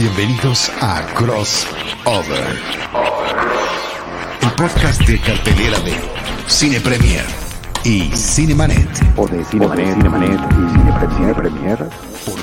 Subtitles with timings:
[0.00, 2.56] Bienvenidos a Crossover,
[4.42, 5.92] el podcast de cartelera de
[6.46, 7.24] Cine Premier
[7.82, 8.88] y Cinemanet.
[9.16, 11.78] O de Cinemanet, Cinemanet y Cine Premier, Premier.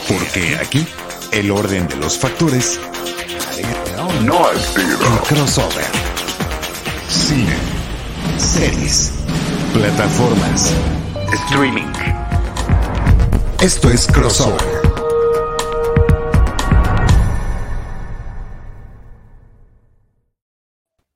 [0.05, 0.85] Porque aquí
[1.31, 2.77] el orden de los factores
[4.25, 4.49] No.
[4.51, 5.85] El crossover.
[7.07, 7.55] Cine,
[8.37, 9.13] series,
[9.71, 10.73] plataformas,
[11.31, 11.93] Streaming.
[13.61, 14.74] Esto es crossover.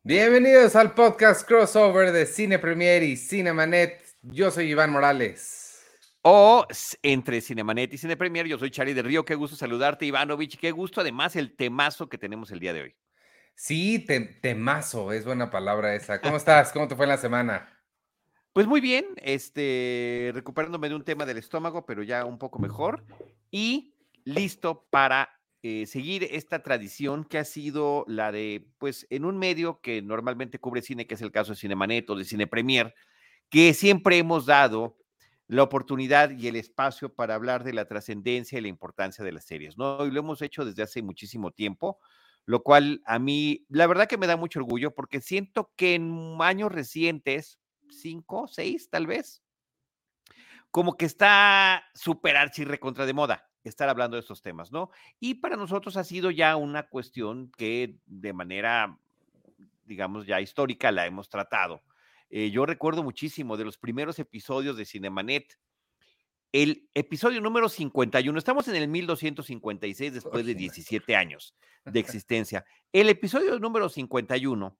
[0.09, 4.03] Bienvenidos al podcast crossover de Cine Premier y Cinemanet.
[4.23, 5.85] Yo soy Iván Morales.
[6.23, 6.65] O
[7.03, 10.71] entre Cinemanet y Cine Premier, yo soy Charlie del Río, qué gusto saludarte, Ivanovich, qué
[10.71, 12.95] gusto además el temazo que tenemos el día de hoy.
[13.53, 16.19] Sí, te- temazo, es buena palabra esa.
[16.19, 16.71] ¿Cómo estás?
[16.71, 17.71] ¿Cómo te fue en la semana?
[18.51, 23.05] Pues muy bien, este, recuperándome de un tema del estómago, pero ya un poco mejor,
[23.51, 29.37] y listo para eh, seguir esta tradición que ha sido la de, pues, en un
[29.37, 32.93] medio que normalmente cubre cine, que es el caso de Cinemanet o de Cine Premier,
[33.49, 34.97] que siempre hemos dado
[35.47, 39.45] la oportunidad y el espacio para hablar de la trascendencia y la importancia de las
[39.45, 40.05] series, ¿no?
[40.05, 41.99] Y lo hemos hecho desde hace muchísimo tiempo,
[42.45, 46.37] lo cual a mí, la verdad que me da mucho orgullo, porque siento que en
[46.39, 49.43] años recientes, cinco, seis, tal vez,
[50.71, 54.89] como que está súper archi recontra de moda estar hablando de estos temas, ¿no?
[55.19, 58.97] Y para nosotros ha sido ya una cuestión que de manera,
[59.85, 61.83] digamos, ya histórica la hemos tratado.
[62.29, 65.57] Eh, yo recuerdo muchísimo de los primeros episodios de Cinemanet,
[66.51, 71.55] el episodio número 51, estamos en el 1256 después de 17 años
[71.85, 72.65] de existencia.
[72.91, 74.75] El episodio número 51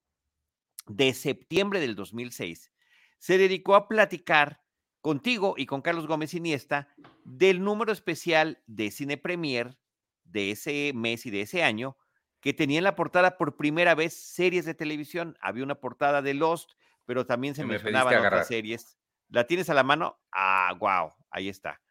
[0.88, 2.72] de septiembre del 2006
[3.20, 4.62] se dedicó a platicar
[5.02, 6.90] contigo y con Carlos Gómez Iniesta
[7.30, 9.78] del número especial de Cine Premier
[10.24, 11.96] de ese mes y de ese año
[12.40, 15.38] que tenía en la portada por primera vez series de televisión.
[15.42, 16.72] Había una portada de Lost,
[17.06, 18.34] pero también se me mencionaban agarrar.
[18.34, 18.98] otras series.
[19.30, 20.20] ¿La tienes a la mano?
[20.32, 21.82] Ah, wow, ahí está.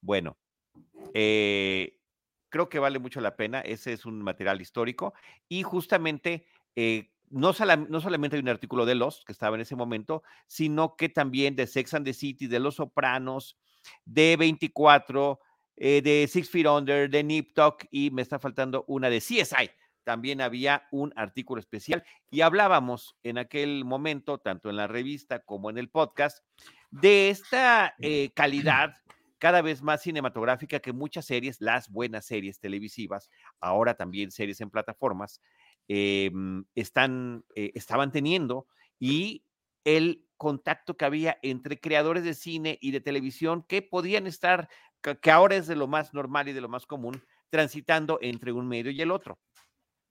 [0.00, 0.38] Bueno,
[1.14, 1.98] eh,
[2.48, 3.60] creo que vale mucho la pena.
[3.60, 5.14] Ese es un material histórico
[5.48, 6.46] y justamente
[6.76, 10.22] eh, no, sola- no solamente hay un artículo de Lost que estaba en ese momento,
[10.46, 13.58] sino que también de Sex and the City, de Los Sopranos,
[14.04, 15.40] de 24,
[15.76, 19.70] eh, de Six Feet Under, de Nip Tuck y me está faltando una de CSI.
[20.04, 25.70] También había un artículo especial y hablábamos en aquel momento, tanto en la revista como
[25.70, 26.44] en el podcast,
[26.90, 28.94] de esta eh, calidad
[29.38, 33.30] cada vez más cinematográfica que muchas series, las buenas series televisivas,
[33.60, 35.40] ahora también series en plataformas,
[35.88, 36.30] eh,
[36.74, 38.66] están, eh, estaban teniendo
[38.98, 39.44] y
[39.84, 44.68] el contacto que había entre creadores de cine y de televisión que podían estar,
[45.00, 48.68] que, ahora es de lo más normal y de lo más común, transitando entre un
[48.68, 49.38] medio y el otro.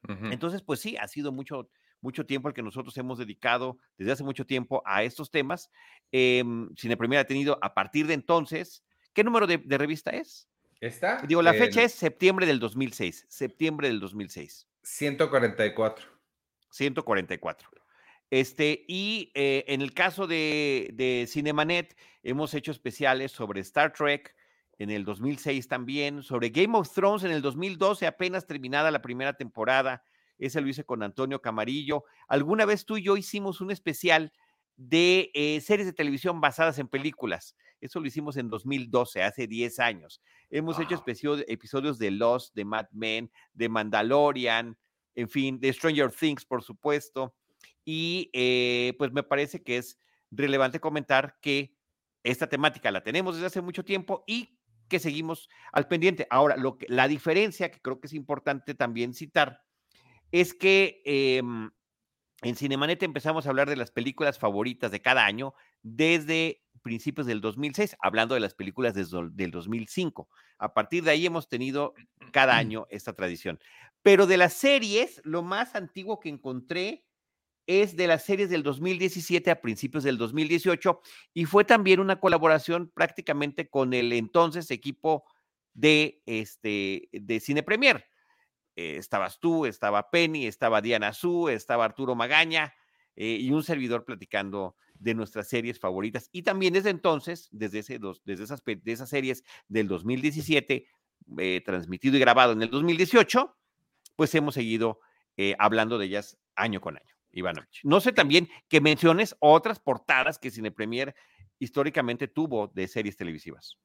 [0.06, 1.70] Entonces, pues sí, ha sido mucho,
[2.02, 5.72] mucho tiempo el que nosotros hemos dedicado desde hace mucho tiempo a estos temas.
[6.12, 6.44] Eh,
[6.76, 10.50] Cine Premier ha tenido a partir de entonces, ¿qué número de, de revista es?
[10.82, 11.22] ¿Está?
[11.26, 16.06] Digo, la fecha es septiembre del 2006, septiembre del 2006, 144.
[16.70, 17.70] 144.
[18.38, 24.36] Este, y eh, en el caso de, de Cinemanet, hemos hecho especiales sobre Star Trek
[24.80, 29.34] en el 2006 también, sobre Game of Thrones en el 2012, apenas terminada la primera
[29.34, 30.04] temporada.
[30.40, 32.06] Ese lo hice con Antonio Camarillo.
[32.28, 34.34] Alguna vez tú y yo hicimos un especial
[34.78, 37.56] de eh, series de televisión basadas en películas.
[37.82, 40.24] Eso lo hicimos en 2012, hace 10 años.
[40.50, 40.98] Hemos hecho Wow.
[41.06, 44.76] especio- episodios de Lost, de Mad Men, de Mandalorian,
[45.14, 47.36] en fin, de Stranger Things, por supuesto.
[47.86, 49.98] Y eh, pues me parece que es
[50.32, 51.78] relevante comentar que
[52.24, 54.58] esta temática la tenemos desde hace mucho tiempo y
[54.88, 56.28] que seguimos al pendiente.
[56.30, 59.62] Ahora, lo que, la diferencia que creo que es importante también citar
[60.32, 61.72] es que em,
[62.42, 67.40] en Cinemanet empezamos a hablar de las películas favoritas de cada año desde principios del
[67.42, 70.30] 2006, hablando de las películas desde el- del 2005.
[70.58, 71.94] A partir de ahí hemos tenido
[72.32, 73.60] cada año esta tradición.
[74.02, 77.06] Pero de las series, lo más antiguo que encontré
[77.68, 81.02] es de las series del 2017 a principios del 2018
[81.34, 85.24] y fue también una colaboración prácticamente con el entonces equipo
[85.74, 88.06] de, este, de Cine Premier.
[88.76, 92.74] Eh, estabas tú, estaba Penny, estaba Diana Su, estaba Arturo Magaña
[93.16, 96.30] eh, y un servidor platicando de nuestras series favoritas.
[96.32, 100.88] Y también desde entonces, desde, ese desde esas, de esas series del 2017,
[101.38, 103.56] eh, transmitido y grabado en el 2018,
[104.16, 105.00] pues hemos seguido
[105.58, 107.13] hablando de ellas año con año.
[107.34, 107.82] Ivanovich.
[107.84, 111.14] No sé también que menciones otras portadas que Cine Premier
[111.60, 113.78] históricamente tuvo de series televisivas.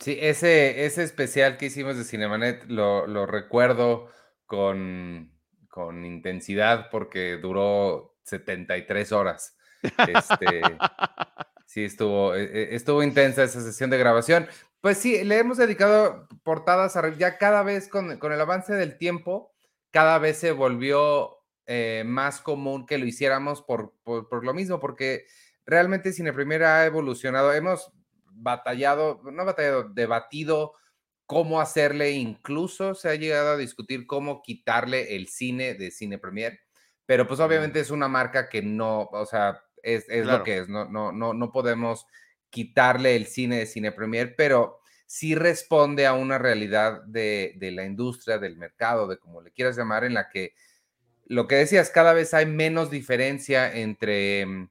[0.00, 4.10] Sí, ese, ese especial que hicimos de Cinemanet lo, lo recuerdo
[4.44, 5.32] con,
[5.68, 9.56] con intensidad porque duró 73 horas.
[9.82, 10.60] Este,
[11.66, 14.46] sí, estuvo, e- e- estuvo intensa esa sesión de grabación.
[14.80, 18.98] Pues sí, le hemos dedicado portadas a, ya cada vez con, con el avance del
[18.98, 19.52] tiempo,
[19.90, 21.35] cada vez se volvió
[21.66, 25.26] eh, más común que lo hiciéramos por, por, por lo mismo, porque
[25.66, 27.52] realmente Cine Primera ha evolucionado.
[27.52, 27.92] Hemos
[28.30, 30.74] batallado, no batallado, debatido
[31.26, 36.60] cómo hacerle, incluso se ha llegado a discutir cómo quitarle el cine de Cine Premier,
[37.04, 40.38] pero pues obviamente es una marca que no, o sea, es, es Claro.
[40.38, 42.06] lo que es, no, no, no, no podemos
[42.50, 47.84] quitarle el cine de Cine Premier, pero sí responde a una realidad de, de la
[47.84, 50.54] industria, del mercado, de como le quieras llamar, en la que
[51.26, 54.68] lo que decías, cada vez hay menos diferencia entre, mm,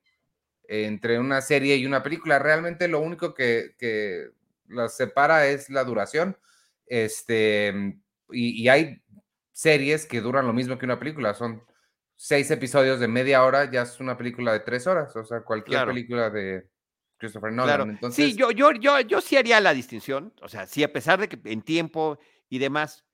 [0.68, 2.40] entre una serie y una película.
[2.40, 4.30] Realmente lo único que, que
[4.68, 6.38] las separa es la duración.
[6.88, 9.02] Este, mm, y, y hay
[9.52, 11.34] series que duran lo mismo que una película.
[11.34, 11.64] Son
[12.16, 15.16] seis episodios de media hora, ya es una película de tres horas.
[15.16, 15.92] O sea, cualquier Claro.
[15.92, 16.68] película de
[17.18, 17.76] Christopher Nolan.
[17.76, 17.92] Claro.
[17.92, 20.34] Entonces, sí, yo, yo, yo, yo sí haría la distinción.
[20.42, 22.20] O sea, sí, a pesar de que en tiempo
[22.50, 23.05] y demás,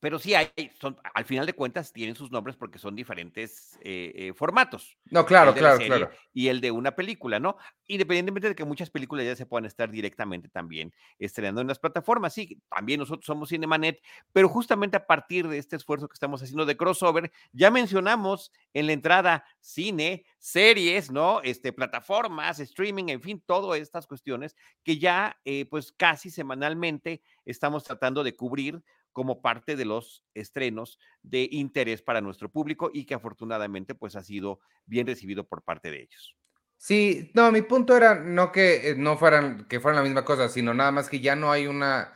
[0.00, 0.50] pero sí hay,
[0.80, 4.96] son, al final de cuentas tienen sus nombres porque son diferentes eh, eh, formatos.
[5.06, 6.10] no, claro, claro, claro.
[6.32, 7.56] Y el de una película, ¿no?
[7.86, 12.34] Independientemente de que muchas películas ya se puedan estar directamente también estrenando en las plataformas.
[12.34, 14.02] Sí, también nosotros somos Cinemanet,
[14.32, 18.86] pero justamente a partir de este esfuerzo que estamos haciendo de crossover, ya mencionamos en
[18.86, 21.40] la entrada cine, series, ¿no?
[21.42, 27.84] Este, plataformas, streaming, en fin, todas estas cuestiones que ya, eh, pues casi semanalmente estamos
[27.84, 28.82] tratando de cubrir
[29.16, 34.22] como parte de los estrenos de interés para nuestro público y que afortunadamente pues ha
[34.22, 36.36] sido bien recibido por parte de ellos.
[36.76, 40.50] Sí, no, mi punto era no que eh, no fueran, que fueran la misma cosa,
[40.50, 42.12] sino nada más que ya no hay una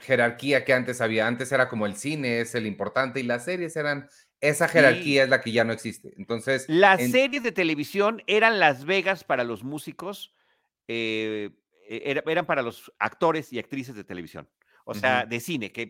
[0.00, 1.28] jerarquía que antes había.
[1.28, 4.08] Antes era como el cine es el importante y las series eran,
[4.40, 6.12] esa jerarquía es la que ya no existe.
[6.16, 10.34] Entonces, Las en- series de televisión eran Las Vegas para los músicos,
[10.88, 11.50] eh,
[11.88, 14.48] e- era- eran para los actores y actrices de televisión,
[14.84, 15.86] o sea, de cine, que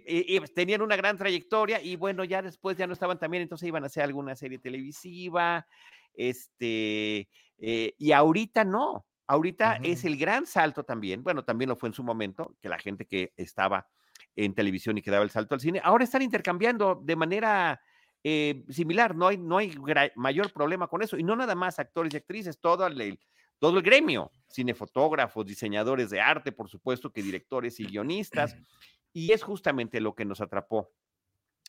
[0.55, 3.87] tenían una gran trayectoria y bueno, ya después ya no estaban también, entonces iban a
[3.87, 5.67] hacer alguna serie televisiva,
[6.15, 7.29] este,
[7.59, 11.95] eh, y ahorita no, ahorita es el gran salto también, bueno, también lo fue en
[11.95, 13.89] su momento, que la gente que estaba
[14.37, 17.81] en televisión y que daba el salto al cine, ahora están intercambiando de manera
[18.25, 19.75] eh, similar, no hay, no hay
[20.17, 23.19] mayor problema con eso, y no nada más actores y actrices, todo el,
[23.63, 28.57] todo el gremio, cinefotógrafos, diseñadores de arte, por supuesto que directores y guionistas,
[29.13, 30.91] y es justamente lo que nos atrapó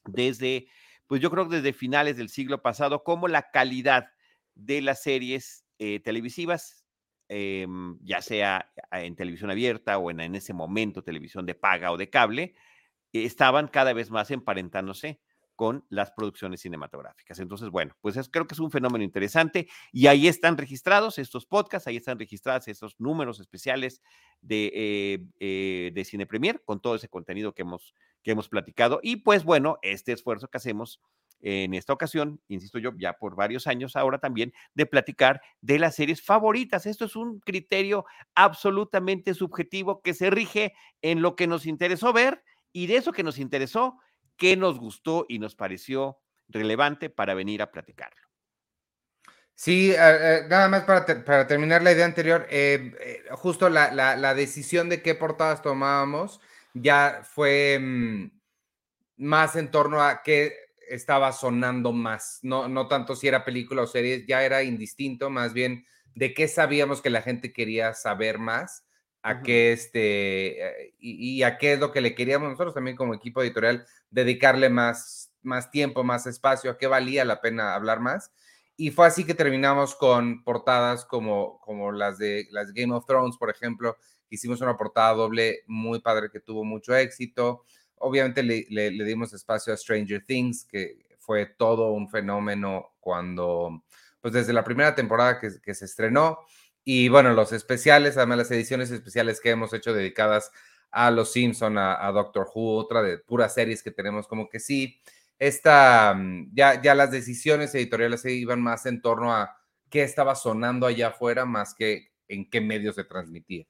[0.04, 0.70] desde,
[1.06, 4.08] pues yo creo que desde finales del siglo pasado, como la calidad
[4.56, 6.84] de las series eh, televisivas,
[7.30, 7.68] eh,
[8.02, 12.10] ya sea en televisión abierta o en, en, ese momento televisión de paga o de
[12.10, 12.56] cable,
[13.12, 15.22] eh, estaban cada vez más emparentándose
[15.64, 17.40] con las producciones cinematográficas.
[17.40, 21.46] Entonces, bueno, pues es, creo que es un fenómeno interesante y ahí están registrados estos
[21.46, 24.02] podcasts, ahí están registrados estos números especiales
[24.42, 27.94] de, eh, eh, de Cine Premier con todo ese contenido que hemos,
[28.24, 29.00] que hemos platicado.
[29.02, 31.00] Y pues bueno, este esfuerzo que hacemos
[31.40, 35.96] en esta ocasión, insisto yo, ya por varios años ahora también, de platicar de las
[35.96, 36.86] series favoritas.
[36.86, 38.04] Esto es un criterio
[38.36, 43.24] absolutamente subjetivo que se rige en lo que nos interesó ver y de eso que
[43.24, 43.98] nos interesó,
[44.44, 46.20] qué nos gustó y nos pareció
[46.50, 48.22] relevante para venir a platicarlo.
[49.56, 54.90] Sí, eh, nada más para, para, terminar la idea anterior, eh, justo la, la, decisión
[54.90, 56.42] de qué portadas tomábamos
[56.74, 58.32] ya fue mmm,
[59.16, 60.58] más en torno a qué
[60.90, 65.54] estaba sonando más, no, no tanto si era película o series, ya era indistinto, más
[65.54, 65.86] bien
[66.16, 68.84] de qué sabíamos que la gente quería saber más,
[69.24, 69.42] a uh -huh.
[69.44, 73.42] qué este, y, y, a qué es lo que le queríamos nosotros también como equipo
[73.42, 78.32] editorial dedicarle más, más tiempo, más espacio, a qué valía la pena hablar más.
[78.76, 83.38] Y fue así que terminamos con portadas como, como las de las Game of Thrones,
[83.38, 83.98] por ejemplo.
[84.30, 87.66] Hicimos una portada doble muy padre que tuvo mucho éxito.
[87.98, 93.84] Obviamente le, le, le dimos espacio a Stranger Things, que fue todo un fenómeno cuando,
[94.20, 96.40] pues desde la primera temporada que, que se estrenó.
[96.84, 100.52] Y bueno, los especiales, además las ediciones especiales que hemos hecho dedicadas
[100.92, 104.60] a Los Simpson, a, a Doctor Who, otra de puras series que tenemos, como que
[104.60, 105.00] sí,
[105.40, 106.18] esta,
[106.54, 109.58] ya, ya las decisiones editoriales se iban más en torno a
[109.90, 113.66] qué estaba sonando allá afuera, más que en qué medios se transmitía.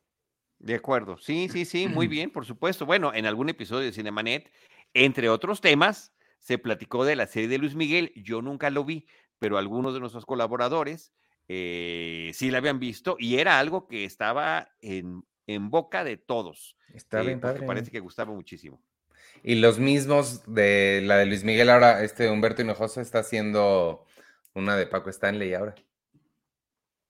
[0.60, 2.86] De acuerdo, sí, sí, sí, muy bien, por supuesto.
[2.86, 4.52] Bueno, en algún episodio de Cinemanet,
[4.94, 8.12] entre otros temas, se platicó de la serie de Luis Miguel.
[8.16, 9.08] Yo nunca lo vi,
[9.40, 11.14] pero algunos de nuestros colaboradores
[11.48, 16.76] eh, sí la habían visto y era algo que estaba en, en boca de todos.
[16.94, 17.68] Está bien, eh, padre.
[17.68, 18.82] Parece que gustaba muchísimo.
[19.44, 24.06] Y los mismos de la de Luis Miguel ahora, este Humberto Hinojosa está haciendo
[24.54, 25.76] una de Paco Stanley ahora.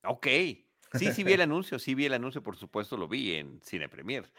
[0.06, 0.28] Ok.
[0.94, 3.90] Sí, sí vi el anuncio, sí vi el anuncio, por supuesto lo vi en Cine
[3.90, 4.32] Premier.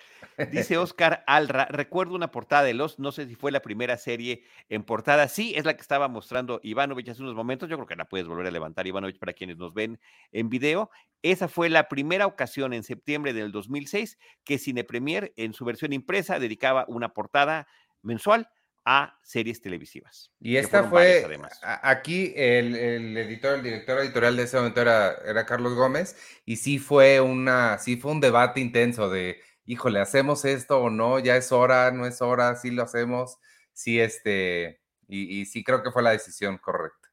[0.52, 4.44] Dice Oscar Alra, recuerdo una portada de Los, no sé si fue la primera serie
[4.68, 7.96] en portada, sí, es la que estaba mostrando Ivanovich hace unos momentos, yo creo que
[7.96, 9.98] la puedes volver a levantar Ivanovich para quienes nos ven
[10.32, 10.90] en video.
[11.22, 15.92] Esa fue la primera ocasión en septiembre del 2006 que Cine Premier en su versión
[15.92, 17.66] impresa dedicaba una portada
[18.02, 18.48] mensual
[18.84, 20.30] a series televisivas.
[20.38, 21.26] Y esta fue,
[21.62, 26.78] aquí el, editor, el director editorial de ese momento era, era, Carlos Gómez, y sí
[26.78, 31.18] fue una, sí fue un debate intenso de, híjole, ¿hacemos esto o no?
[31.18, 31.90] ¿Ya es hora?
[31.92, 32.56] ¿No es hora?
[32.56, 33.38] ¿Sí lo hacemos?
[33.72, 37.10] Sí, este, y, sí creo que fue la decisión correcta.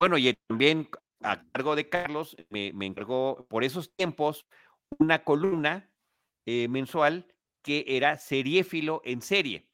[0.00, 0.88] Bueno, y también
[1.20, 4.46] a cargo de Carlos, me, encargó por esos tiempos
[4.98, 5.90] una columna
[6.46, 7.26] eh, mensual
[7.62, 9.67] que era seriéfilo en serie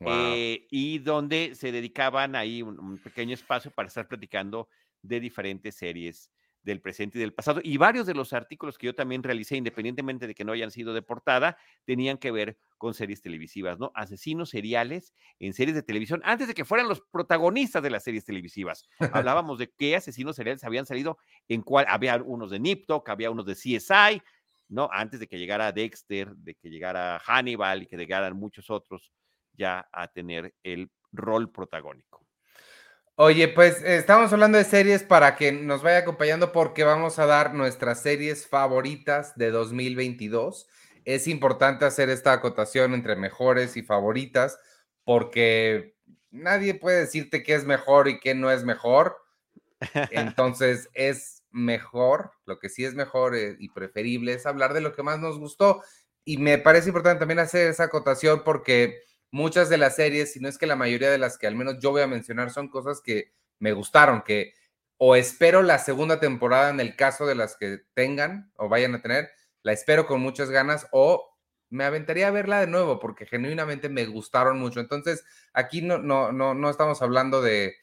[0.00, 4.68] eh, y donde se dedicaban ahí un, pequeño espacio para estar platicando
[5.02, 6.30] de diferentes series
[6.62, 7.60] del presente y del pasado.
[7.62, 10.94] Y varios de los artículos que yo también realicé, independientemente de que no hayan sido
[10.94, 13.92] de portada, tenían que ver con series televisivas, ¿no?
[13.94, 18.24] Asesinos seriales en series de televisión, antes de que fueran los protagonistas de las series
[18.24, 18.88] televisivas.
[19.28, 23.44] Hablábamos de qué asesinos seriales habían salido, en cuál, había unos de Niptok, había unos
[23.44, 24.22] de CSI,
[24.68, 24.88] ¿no?
[24.90, 29.12] Antes de que llegara Dexter, de que llegara Hannibal y que llegaran muchos otros
[29.56, 32.24] ya a tener el rol protagónico.
[33.16, 37.54] Oye, pues estamos hablando de series para que nos vaya acompañando porque vamos a dar
[37.54, 40.68] nuestras series favoritas de 2022.
[41.04, 44.58] Es importante hacer esta acotación entre mejores y favoritas
[45.04, 45.94] porque
[46.32, 49.16] nadie puede decirte qué es mejor y qué no es mejor.
[50.10, 54.92] Entonces es mejor, lo que sí es mejor eh, y preferible es hablar de lo
[54.92, 55.82] que más nos gustó.
[56.24, 59.02] Y me parece importante también hacer esa acotación porque
[59.34, 61.80] muchas de las series, si no es que la mayoría de las que al menos
[61.80, 64.52] yo voy a mencionar, son cosas que me gustaron, que
[64.96, 69.02] o espero la segunda temporada en el caso de las que tengan o vayan a
[69.02, 69.28] tener,
[69.64, 71.36] la espero con muchas ganas o
[71.68, 74.78] me aventaría a verla de nuevo porque genuinamente me gustaron mucho.
[74.78, 77.74] Entonces, aquí no, no, no, no estamos hablando de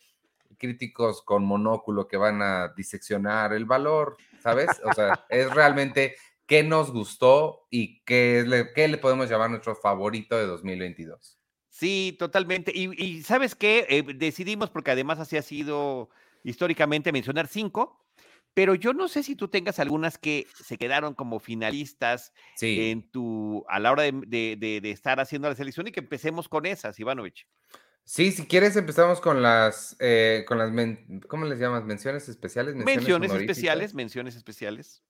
[0.57, 4.69] críticos con monóculo que van a diseccionar el valor, ¿sabes?
[4.85, 6.15] O sea, es realmente
[6.45, 11.40] qué nos gustó y qué le, qué le podemos llamar nuestro favorito de 2022.
[11.71, 12.71] Sí, totalmente.
[12.75, 13.87] Y, ¿sabes qué?
[13.89, 16.09] Eh, decidimos, porque además así ha sido
[16.43, 18.05] históricamente mencionar cinco,
[18.53, 23.63] pero yo no sé si tú tengas algunas que se quedaron como finalistas en tu,
[23.69, 27.47] a la hora de, estar haciendo la selección y que empecemos con esas, Ivanovich.
[28.03, 30.71] Sí, si quieres empezamos con las, eh, con las,
[31.29, 31.85] ¿cómo les llamas?
[31.85, 32.75] Menciones especiales.
[32.75, 35.03] Menciones, especiales, menciones especiales.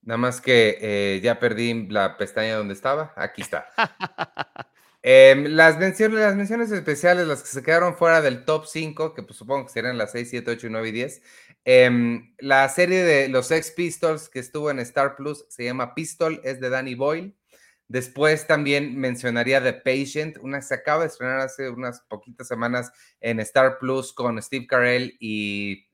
[0.00, 3.12] Nada más que eh, ya perdí la pestaña donde estaba.
[3.16, 3.68] Aquí está.
[5.08, 9.22] Em, las, menciones, las menciones especiales, las que se quedaron fuera del top 5, que
[9.22, 11.22] pues, supongo que serían las 6, 7, 8, 9 y 10.
[11.64, 16.40] Em, la serie de los Ex Pistols que estuvo en Star Plus se llama Pistol,
[16.42, 17.36] es de Danny Boyle.
[17.86, 22.90] Después también mencionaría The Patient, una que se acaba de estrenar hace unas poquitas semanas
[23.20, 25.86] en Star Plus con Steve Carell y.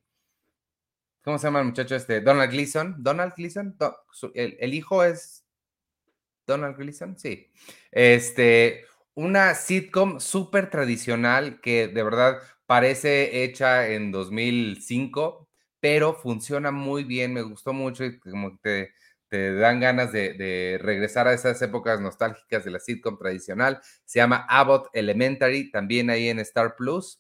[1.23, 2.23] ¿Cómo se llama el muchacho este?
[2.23, 2.97] Donald Gleason.
[2.99, 3.77] ¿Donald Gleason?
[4.33, 5.45] el, el, hijo es.
[6.47, 7.53] Donald Gleason, sí.
[7.91, 15.49] Este una sitcom súper tradicional que de verdad parece hecha en 2005,
[15.81, 18.93] pero funciona muy bien, me gustó mucho y como te,
[19.33, 23.81] te dan ganas de, regresar a esas épocas nostálgicas de la sitcom tradicional.
[24.05, 27.19] Se llama Abbott Elementary, también ahí en Star Plus.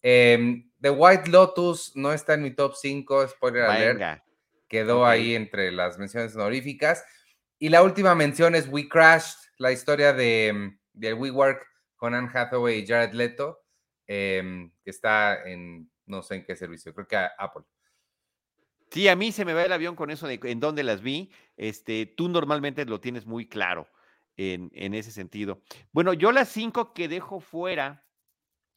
[0.00, 4.22] Em, The White Lotus no está en mi top 5, spoiler alert.
[4.68, 7.04] Quedó ahí entre las menciones honoríficas.
[7.58, 12.30] Y la última mención es We Crashed, la historia de em, del WeWork con Anne
[12.32, 13.60] Hathaway y Jared Leto,
[14.06, 17.64] em, que está en no sé en qué servicio, creo que a Apple.
[18.90, 21.30] Sí, a mí se me va el avión con eso de en dónde las vi.
[21.56, 23.86] Este, tú normalmente lo tienes muy claro
[24.36, 25.60] en, en ese sentido.
[25.92, 28.06] Bueno, yo las cinco que dejo fuera,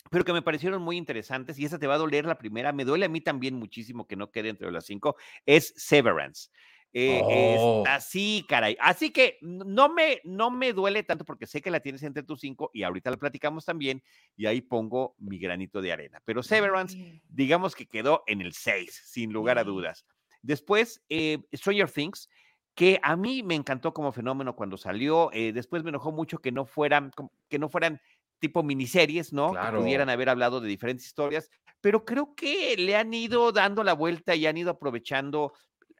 [0.09, 2.83] pero que me parecieron muy interesantes, y esa te va a doler la primera, me
[2.83, 6.49] duele a mí también muchísimo que no quede entre las cinco, es Severance.
[6.93, 7.83] Eh, oh.
[7.87, 8.75] así, caray.
[8.79, 12.41] Así que no me, no me duele tanto porque sé que la tienes entre tus
[12.41, 14.03] cinco y ahorita la platicamos también
[14.35, 16.21] y ahí pongo mi granito de arena.
[16.25, 20.05] Pero Severance, digamos que quedó en el 6, sin lugar a dudas.
[20.41, 22.29] Después, eh, Stranger Things,
[22.75, 25.31] que a mí me encantó como fenómeno cuando salió.
[25.33, 27.11] Eh, después me enojó mucho que no fueran,
[27.47, 28.01] que no fueran
[28.39, 29.53] tipo miniseries, ¿no?
[29.53, 33.93] Que pudieran haber hablado de diferentes historias, pero creo que le han ido dando la
[33.93, 35.53] vuelta y han ido aprovechando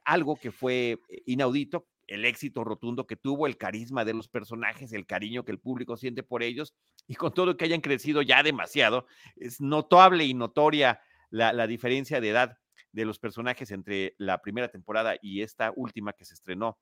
[0.04, 4.92] algo que fue eh, inaudito, el éxito rotundo que tuvo, el carisma de los personajes,
[4.92, 6.74] el cariño que el público siente por ellos,
[7.06, 9.06] y con todo que hayan crecido ya demasiado,
[9.36, 12.58] es notable y notoria la, la diferencia de edad
[12.92, 16.78] de los personajes entre la primera temporada y esta última que se estrenó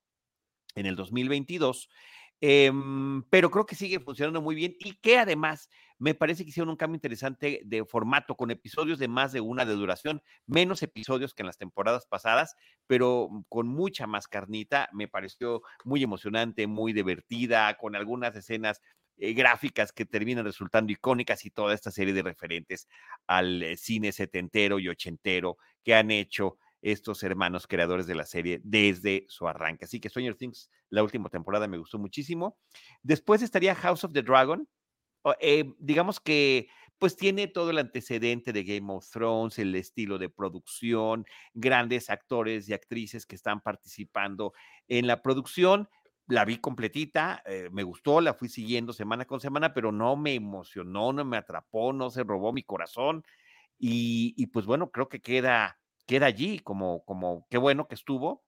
[0.75, 1.89] en el 2022.
[2.43, 5.69] Em, pero creo que sigue funcionando muy bien y que además
[5.99, 9.67] me parece que hicieron un cambio interesante de formato con episodios de más de una
[9.67, 12.57] de duración, menos episodios que en las temporadas pasadas,
[12.87, 14.89] pero con mucha más carnita.
[14.93, 18.81] Me pareció muy emocionante, muy divertida, con algunas escenas
[19.19, 22.89] eh, gráficas que terminan resultando icónicas y toda esta serie de referentes
[23.27, 28.61] al eh, cine setentero y ochentero que han hecho estos hermanos creadores de la serie
[28.65, 29.85] desde su arranque.
[29.85, 32.59] Así que Stranger Things, la última temporada me gustó muchísimo.
[33.03, 34.69] Después estaría House of the Dragon.
[35.41, 36.69] Eh, digamos que
[37.01, 42.69] pues tiene todo el antecedente de Game of Thrones, el estilo de producción, grandes actores
[42.69, 44.53] y actrices que están participando
[44.87, 45.89] en la producción.
[46.27, 50.35] La vi completita, eh, me gustó, la fui siguiendo semana con semana, pero no me
[50.35, 53.25] emocionó, no me atrapó, no se robó mi corazón.
[53.79, 58.45] Y, y pues bueno, creo que queda queda allí como, como qué bueno que estuvo.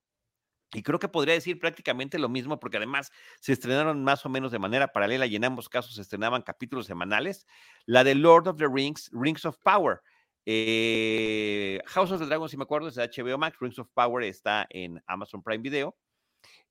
[0.75, 4.53] Y creo que podría decir prácticamente lo mismo, porque además se estrenaron más o menos
[4.53, 7.47] de manera paralela y en ambos casos se estrenaban capítulos semanales.
[7.85, 10.01] La de Lord of the Rings, Rings of Power.
[10.47, 13.59] Eh, House of the Dragon, si me acuerdo, es de HBO Max.
[13.61, 15.95] Rings of Power está en Amazon Prime Video.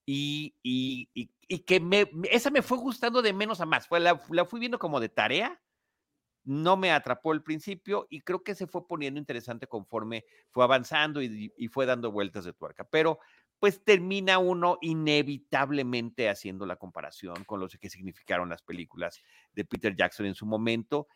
[0.04, 3.88] Y, y, y, que esa me fue gustando de menos a más.
[3.88, 5.62] Fue, la, la fui viendo como de tarea
[6.44, 11.22] no me atrapó al principio y creo que se fue poniendo interesante conforme fue avanzando
[11.22, 12.84] y, fue dando vueltas de tuerca.
[12.84, 13.20] Pero
[13.60, 19.22] pues termina uno inevitablemente haciendo la comparación con lo que significaron las películas
[19.54, 21.08] de Peter Jackson en su momento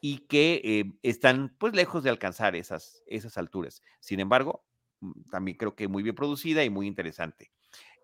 [0.00, 3.82] y que eh, están pues lejos de alcanzar esas, esas alturas.
[4.00, 4.64] Sin embargo,
[5.00, 7.50] mm, también creo que muy bien producida y muy interesante.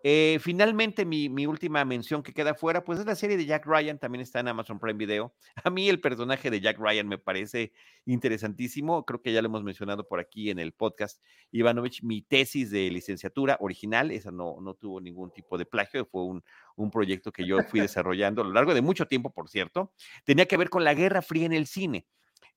[0.05, 3.97] Eh, finalmente, mi, última mención que queda fuera, pues es la serie de Jack Ryan,
[3.97, 5.33] también está en Amazon Prime Video.
[5.63, 7.71] A mí el personaje de Jack Ryan me parece
[8.05, 11.23] interesantísimo, creo que ya lo hemos mencionado por aquí en el podcast.
[11.51, 16.23] Ivanovich, mi tesis de licenciatura original, esa no, no tuvo ningún tipo de plagio, fue
[16.25, 16.43] un,
[16.91, 19.93] proyecto que yo fui desarrollando a lo largo de mucho tiempo, por cierto.
[20.25, 22.05] Tenía que ver con la Guerra Fría en el cine.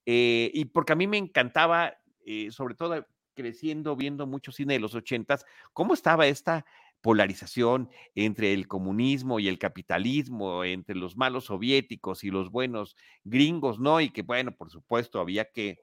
[0.05, 4.81] Eh, y porque a mí me encantaba, eh, sobre todo creciendo, viendo mucho cine de
[4.81, 6.65] los ochentas, cómo estaba esta
[7.07, 13.79] polarización entre el comunismo y el capitalismo, entre los malos soviéticos y los buenos gringos,
[13.79, 14.01] ¿no?
[14.01, 15.79] Y que, bueno, por supuesto, había que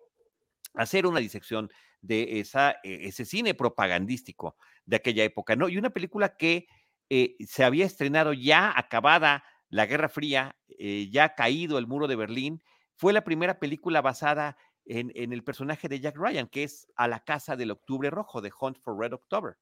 [0.74, 1.70] hacer una disección
[2.02, 5.70] de esa, e, ese cine propagandístico de aquella época, ¿no?
[5.70, 6.68] Y una película que
[7.10, 12.18] eh, se había estrenado ya acabada la Guerra Fría, eh, ya caído el muro de
[12.18, 12.62] Berlín,
[12.98, 17.08] fue la primera película basada en, en, el personaje de Jack Ryan, que es A
[17.08, 19.56] la Casa del Octubre Rojo, de Hunt for Red October.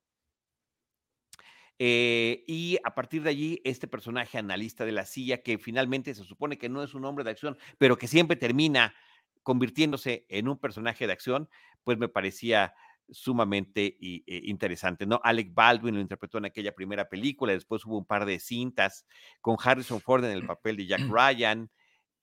[1.83, 6.23] Eh, y a partir de allí, este personaje analista de la silla, que finalmente se
[6.23, 8.93] supone que no es un hombre de acción, pero que siempre termina
[9.41, 11.49] convirtiéndose en un personaje de acción,
[11.83, 12.75] pues me parecía
[13.09, 15.19] sumamente eh, interesante, ¿no?
[15.23, 19.07] Alec Baldwin lo interpretó en aquella primera película, después hubo un par de cintas
[19.41, 21.67] con Harrison Ford en el papel de Jack Ryan,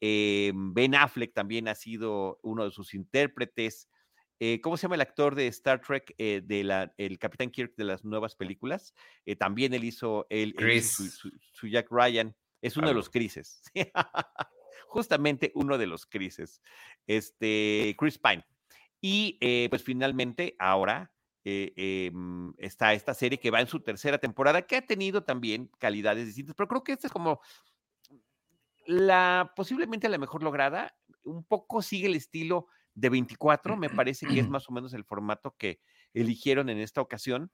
[0.00, 3.88] eh, Ben Affleck también ha sido uno de sus intérpretes,
[4.40, 7.74] eh, ¿Cómo se llama el actor de Star Trek, eh, de la, el Capitán Kirk
[7.76, 8.94] de las nuevas películas?
[9.26, 13.62] Eh, también él hizo, él, su, Jack Ryan, es uno de los Crises.
[14.88, 16.62] Justamente uno de los Crises.
[17.06, 18.44] Este, Chris Pine.
[19.00, 21.12] Y pues finalmente, ahora
[21.44, 26.26] em, está esta serie que va en su tercera temporada, que ha tenido también calidades
[26.26, 27.40] distintas, pero creo que esta es como
[28.86, 30.96] la posiblemente la mejor lograda.
[31.22, 35.04] Un poco sigue el estilo de 24, me parece que es más o menos el
[35.04, 35.80] formato que
[36.14, 37.50] eligieron en esta ocasión.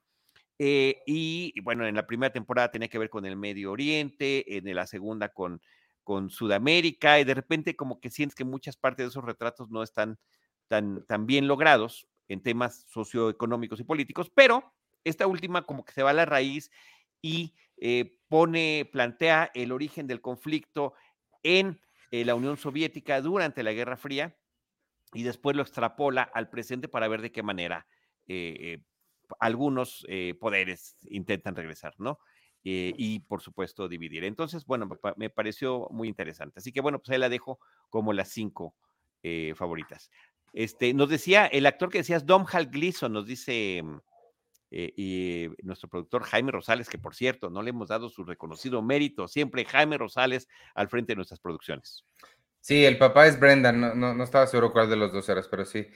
[0.59, 4.73] Eh, y, bueno, en la primera temporada tenía que ver con el Medio Oriente, en
[4.75, 5.61] la segunda con,
[6.03, 9.83] con Sudamérica, y de repente como que sientes que muchas partes de esos retratos no
[9.83, 10.19] están
[10.69, 16.03] tan, tan bien logrados en temas socioeconómicos y políticos, pero esta última como que se
[16.03, 16.71] va a la raíz
[17.21, 20.95] y eh, pone, plantea el origen del conflicto
[21.43, 21.81] en
[22.11, 24.35] eh, la Unión Soviética durante la Guerra Fría
[25.15, 27.87] y después lo extrapola al presente para ver de qué manera
[28.27, 28.81] eh,
[29.39, 32.19] algunos eh, poderes intentan regresar, ¿no?
[32.65, 34.25] Eh, y por supuesto dividir.
[34.25, 36.61] Entonces, bueno, me, pareció muy interesante.
[36.61, 37.59] Así que bueno, pues ahí la dejo
[37.91, 38.75] como las cinco
[39.57, 40.11] favoritas.
[40.53, 43.97] Este, nos decía, el actor que decías, Dom Hal Gleason, nos dice mm,
[44.71, 49.27] y nuestro productor Jaime Rosales, que por cierto, no le hemos dado su reconocido mérito,
[49.27, 52.05] siempre Jaime Rosales al frente de nuestras producciones.
[52.65, 55.67] Sí, el papá es Brendan, no, no, estaba seguro cuál de los dos eras, pero
[55.67, 55.87] sí.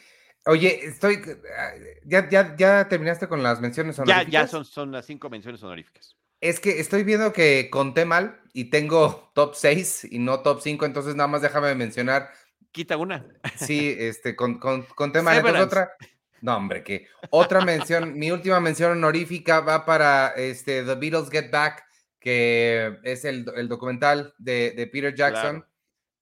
[0.45, 1.19] Oye, estoy.
[1.59, 1.73] Ah,
[2.05, 4.31] ¿Ya, ya, ya terminaste con las menciones honoríficas?
[4.31, 6.19] Ya, ya son, son las cinco menciones honoríficas.
[6.43, 10.85] Es que estoy viendo que conté mal y tengo top 6 y no top 5,
[10.85, 12.29] entonces nada más déjame mencionar.
[12.71, 13.25] Quita una.
[13.57, 15.39] Sí, este, con, con, conté mal.
[15.39, 15.93] Entonces otra.
[16.43, 21.51] No, hombre, que otra mención, mi última mención honorífica va para este, The Beatles Get
[21.51, 21.83] Back,
[22.21, 25.65] que es el, el documental de, de Peter Jackson.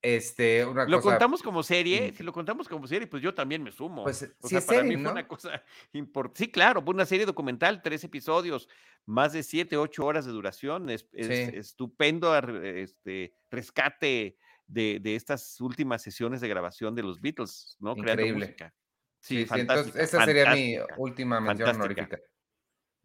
[0.02, 3.62] Este, una lo cosa, contamos como serie, si lo contamos como serie, pues yo también
[3.62, 4.04] me sumo.
[4.04, 5.10] Pues o sí, sea, es para serie, mí ¿no?
[5.10, 6.38] fue una cosa importante.
[6.44, 8.68] Sí, claro, fue una serie documental, tres episodios,
[9.04, 10.90] más de siete, ocho horas de duración.
[10.90, 11.50] Es, es Sí.
[11.52, 17.96] estupendo este, rescate de, de estas últimas sesiones de grabación de los Beatles, ¿no?
[17.98, 18.46] Creando Increíble.
[18.46, 18.74] música.
[19.20, 21.74] Sí, Sí, sí, entonces esa sería mi última mención fantástica.
[21.74, 22.18] honorífica.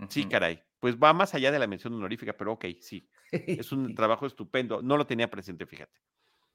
[0.10, 0.64] Sí, caray.
[0.80, 3.10] Pues va más allá de la mención honorífica, pero ok, sí.
[3.56, 4.82] Es un trabajo estupendo.
[4.82, 6.02] No lo tenía presente, fíjate.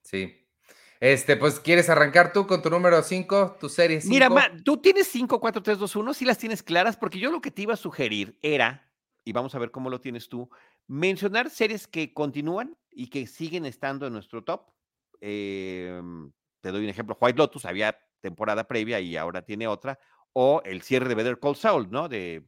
[0.06, 0.46] Sí.
[1.00, 4.14] Este, pues, ¿quieres arrancar tú con tu número 5, tu serie 5?
[4.14, 7.30] Mira, Ma, tú tienes 5, 4, 3, 2, 1, sí las tienes claras, porque yo
[7.30, 8.90] lo que te iba a sugerir era,
[9.24, 10.48] y vamos a ver cómo lo tienes tú,
[10.86, 14.70] mencionar series que continúan y que siguen estando en nuestro top.
[15.20, 19.98] Em, te doy un ejemplo, White Lotus, había temporada previa y ahora tiene otra,
[20.32, 22.08] o el cierre de Better Call Saul, ¿no?
[22.08, 22.46] De,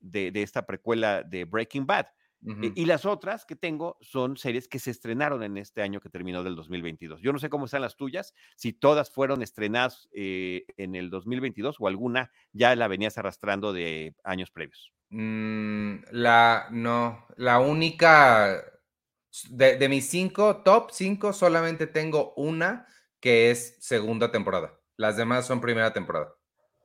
[0.00, 2.06] de, de esta precuela de Breaking Bad.
[2.46, 6.42] Y las otras que tengo son series que se estrenaron en este año que terminó
[6.42, 7.22] del 2022.
[7.22, 11.76] Yo no sé cómo están las tuyas, si todas fueron estrenadas eh, en el 2022
[11.78, 14.92] o alguna ya la venías arrastrando de años previos.
[15.08, 18.62] Mm, la, no, la única,
[19.48, 22.86] de, de mis cinco, top 5, solamente tengo una
[23.20, 24.78] que es segunda temporada.
[24.98, 26.34] Las demás son primera temporada.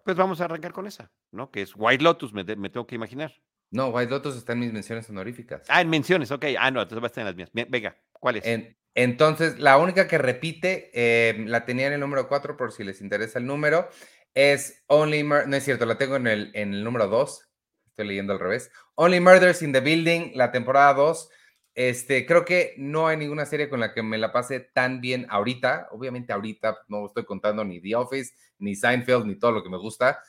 [0.06, 1.52] Pues vamos a arrancar con esa, ¿no?
[1.52, 3.34] Que es White Lotus, me tengo que imaginar.
[3.72, 5.64] No, White Lotus está en mis menciones honoríficas.
[5.70, 6.46] Ah, en menciones, ok.
[6.58, 7.50] Ah, no, entonces va a estar en las mías.
[7.54, 8.46] Venga, ¿cuál es?
[8.46, 12.84] En- entonces, la única que repite, eh, la tenía en el número 4 por si
[12.84, 13.88] les interesa el número,
[14.34, 17.48] es Only Mur- no es cierto, la tengo en el, en el número 2,
[17.88, 18.72] estoy leyendo al revés.
[18.96, 21.30] Only Murders in the Building, la temporada 2.
[21.76, 25.28] Este, creo que no hay ninguna serie con la que me la pase tan bien
[25.30, 25.88] ahorita.
[25.92, 29.78] Obviamente ahorita no estoy contando ni The Office, ni Seinfeld, ni todo lo que me
[29.78, 30.20] gusta.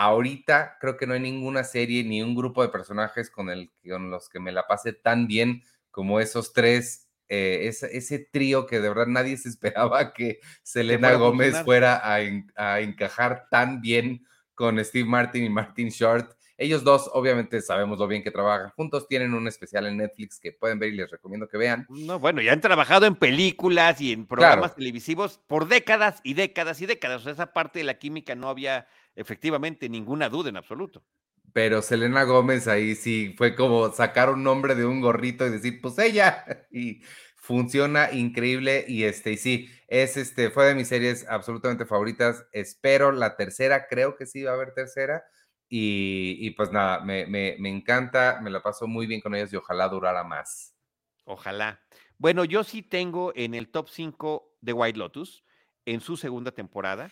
[0.00, 4.10] Ahorita creo que no hay ninguna serie ni un grupo de personajes con, el, con
[4.12, 8.78] los que me la pase tan bien como esos tres, eh, ese, ese trío que
[8.78, 9.48] de verdad nadie se
[9.88, 11.64] esperaba que Selena Gómez funcionar.
[11.64, 16.32] fuera a, en- a encajar tan bien con Steve Martin y Martin Short.
[16.56, 19.06] Ellos dos, obviamente, sabemos lo bien que trabajan juntos.
[19.08, 21.86] Tienen un especial en Netflix que pueden ver y les recomiendo que vean.
[21.88, 24.74] No, bueno, ya han trabajado en películas y en programas Claro.
[24.76, 27.20] televisivos por décadas y décadas y décadas.
[27.20, 31.04] O sea, esa parte de la química no había efectivamente ninguna duda en absoluto.
[31.52, 35.80] Pero Selena Gómez ahí sí fue como sacar un nombre de un gorrito y decir,
[35.80, 36.44] pues ella.
[36.70, 37.02] Y
[37.36, 38.84] funciona increíble.
[38.86, 42.46] Y este, y sí, es este, fue de mis series absolutamente favoritas.
[42.52, 45.24] Espero la tercera, creo que sí va a haber tercera.
[45.68, 49.52] Y, y pues nada, me, me, me encanta, me la paso muy bien con ellas
[49.52, 50.74] y ojalá durara más.
[51.24, 51.80] Ojalá.
[52.18, 55.44] Bueno, yo sí tengo en el top 5 de White Lotus
[55.84, 57.10] en su segunda temporada.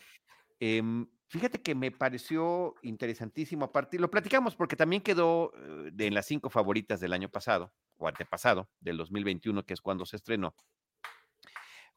[0.58, 3.64] Em, fíjate que me pareció interesantísimo.
[3.64, 8.08] Aparte, lo platicamos porque también quedó eh, en las cinco favoritas del año pasado o
[8.08, 10.54] antepasado, del 2021, que es cuando se estrenó.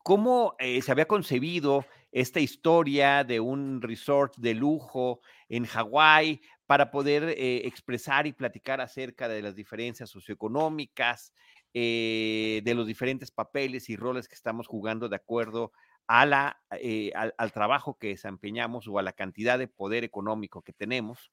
[0.03, 6.89] ¿Cómo eh, se había concebido esta historia de un resort de lujo en Hawái para
[6.89, 11.33] poder eh, expresar y platicar acerca de las diferencias socioeconómicas,
[11.71, 15.71] de los diferentes papeles y roles que estamos jugando de acuerdo
[16.09, 20.61] a la, eh, al, al trabajo que desempeñamos o a la cantidad de poder económico
[20.63, 21.31] que tenemos?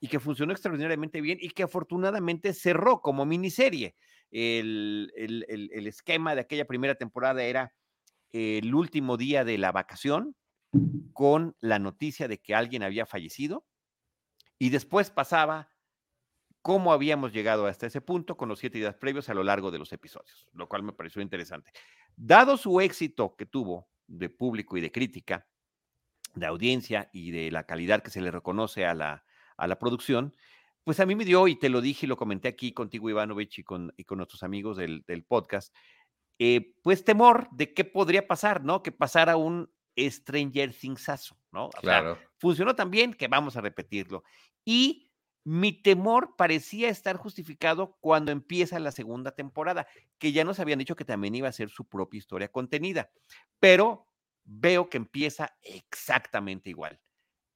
[0.00, 3.96] y que funcionó extraordinariamente bien y que afortunadamente cerró como miniserie.
[4.30, 7.72] El, el, el, el esquema de aquella primera temporada era
[8.32, 10.36] el último día de la vacación
[11.14, 13.64] con la noticia de que alguien había fallecido
[14.58, 15.70] y después pasaba
[16.62, 19.78] cómo habíamos llegado hasta ese punto con los siete días previos a lo largo de
[19.78, 21.72] los episodios, lo cual me pareció interesante.
[22.16, 25.48] Dado su éxito que tuvo de público y de crítica,
[26.34, 29.24] de audiencia y de la calidad que se le reconoce a la,
[29.56, 30.34] a la producción,
[30.84, 33.58] pues a mí me dio, y te lo dije y lo comenté aquí contigo, Ivanovich,
[33.60, 35.74] y con, y con nuestros amigos del, del podcast,
[36.38, 38.82] eh, pues temor de qué podría pasar, ¿no?
[38.82, 41.66] Que pasara un Stranger Thingsazo, ¿no?
[41.66, 42.16] O Claro.
[42.16, 44.24] sea, funcionó tan bien que vamos a repetirlo.
[44.64, 45.12] Y
[45.44, 49.86] mi temor parecía estar justificado cuando empieza la segunda temporada,
[50.18, 53.10] que ya nos habían dicho que también iba a ser su propia historia contenida,
[53.60, 54.08] pero
[54.44, 56.98] veo que empieza exactamente igual.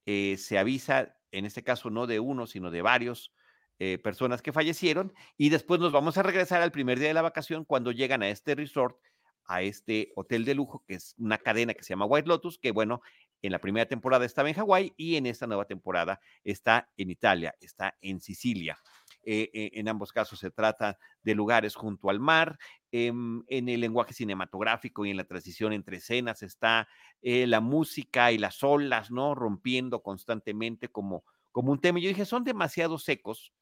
[0.05, 3.33] Eh, se avisa, en este caso no de uno, sino de varios
[3.79, 7.21] eh, personas que fallecieron, y después nos vamos a regresar al primer día de la
[7.21, 8.99] vacación cuando llegan a este resort,
[9.45, 12.71] a este hotel de lujo, que es una cadena que se llama White Lotus, que
[12.71, 13.01] bueno,
[13.41, 17.55] en la primera temporada estaba en Hawái y en esta nueva temporada está en Italia,
[17.59, 18.77] está en Sicilia.
[19.23, 22.57] eh, eh, en ambos casos se trata de lugares junto al mar.
[22.91, 26.87] Em, en el lenguaje cinematográfico y en la transición entre escenas está
[27.21, 29.35] eh, la música y las olas, ¿no?
[29.35, 31.99] Rompiendo constantemente como, como un tema.
[31.99, 33.53] Yo dije, son demasiado secos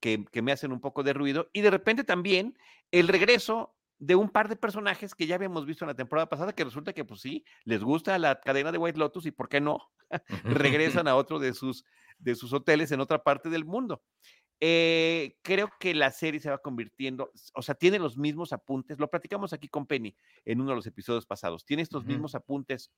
[0.00, 1.50] que, que me hacen un poco de ruido.
[1.52, 2.56] Y de repente también
[2.90, 6.52] el regreso de un par de personajes que ya habíamos visto en la temporada pasada,
[6.52, 9.60] que resulta que, pues sí, les gusta la cadena de White Lotus y por qué
[9.60, 9.78] no,
[11.04, 11.84] regresan a otro de sus,
[12.18, 14.02] de sus hoteles en otra parte del mundo.
[14.58, 19.08] Eh, creo que la serie se va convirtiendo, o sea, tiene los mismos apuntes, lo
[19.08, 22.90] platicamos aquí con Penny en uno de los episodios pasados, tiene estos mismos apuntes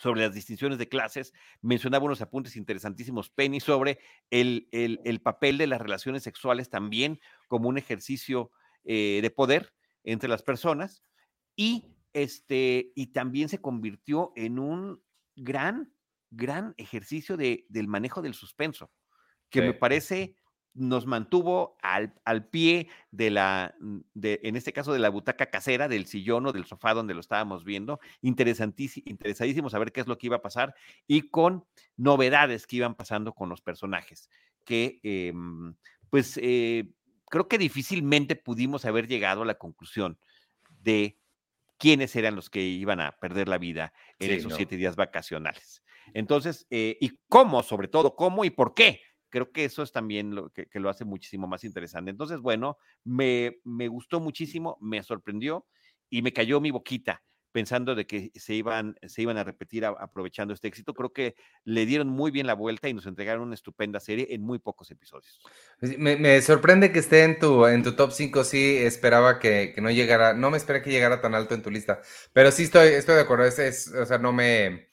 [0.00, 4.00] sobre las distinciones de clases, mencionaba unos apuntes interesantísimos, Penny, sobre
[4.30, 8.50] el, el, papel de las relaciones sexuales también como un ejercicio
[8.84, 9.72] eh, de poder,
[10.04, 11.02] entre las personas
[11.56, 15.02] y, este, y también se convirtió en un
[15.36, 15.92] gran,
[16.30, 18.90] gran ejercicio de, del manejo del suspenso,
[19.50, 20.36] que me parece
[20.78, 25.46] nos mantuvo al, al, pie de la, mm, de, en este caso de la butaca
[25.46, 28.00] casera, del sillón o del sofá donde lo estábamos viendo.
[28.22, 30.74] Interesantísimo, interesadísimo saber qué es lo que iba a pasar
[31.06, 31.64] y con
[31.96, 34.30] novedades que iban pasando con los personajes,
[34.64, 35.74] que em,
[36.10, 36.90] pues eh,
[37.30, 40.18] creo que difícilmente pudimos haber llegado a la conclusión
[40.80, 41.18] de
[41.78, 45.82] quiénes eran los que iban a perder la vida en esos siete días vacacionales.
[46.14, 49.00] Entonces, eh, y cómo, sobre todo, cómo y por qué.
[49.30, 52.10] Creo que eso es también lo que, lo hace muchísimo más interesante.
[52.10, 55.66] Entonces, bueno, me, me gustó muchísimo, me sorprendió
[56.08, 60.54] y me cayó mi boquita pensando de que se iban, se iban a repetir aprovechando
[60.54, 60.94] este éxito.
[60.94, 61.34] Creo que
[61.64, 64.90] le dieron muy bien la vuelta y nos entregaron una estupenda serie en muy pocos
[64.90, 65.40] episodios.
[65.80, 69.90] Pues me, sorprende que esté en tu, en tu top 5, sí, esperaba que, no
[69.90, 72.00] llegara, no me esperé que llegara tan alto en tu lista,
[72.32, 74.88] pero sí estoy, estoy de acuerdo, es, o sea, no me,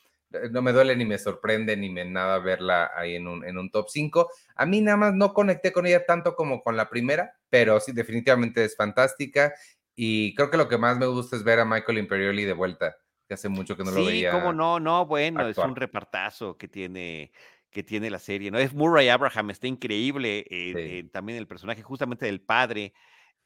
[0.51, 3.69] no me duele ni me sorprende ni me nada verla ahí en un, en un
[3.69, 4.29] top 5.
[4.55, 7.91] A mí nada más no conecté con ella tanto como con la primera, pero sí,
[7.91, 9.53] definitivamente es fantástica
[9.95, 12.95] y creo que lo que más me gusta es ver a Michael Imperioli de vuelta,
[13.27, 14.31] que hace mucho que no lo veía.
[14.31, 17.31] Sí, cómo no, no, bueno, es un repartazo que tiene
[17.75, 18.57] que tiene la serie, ¿no?
[18.57, 22.93] Es Murray Abraham, está increíble, eh, eh, también el personaje justamente del padre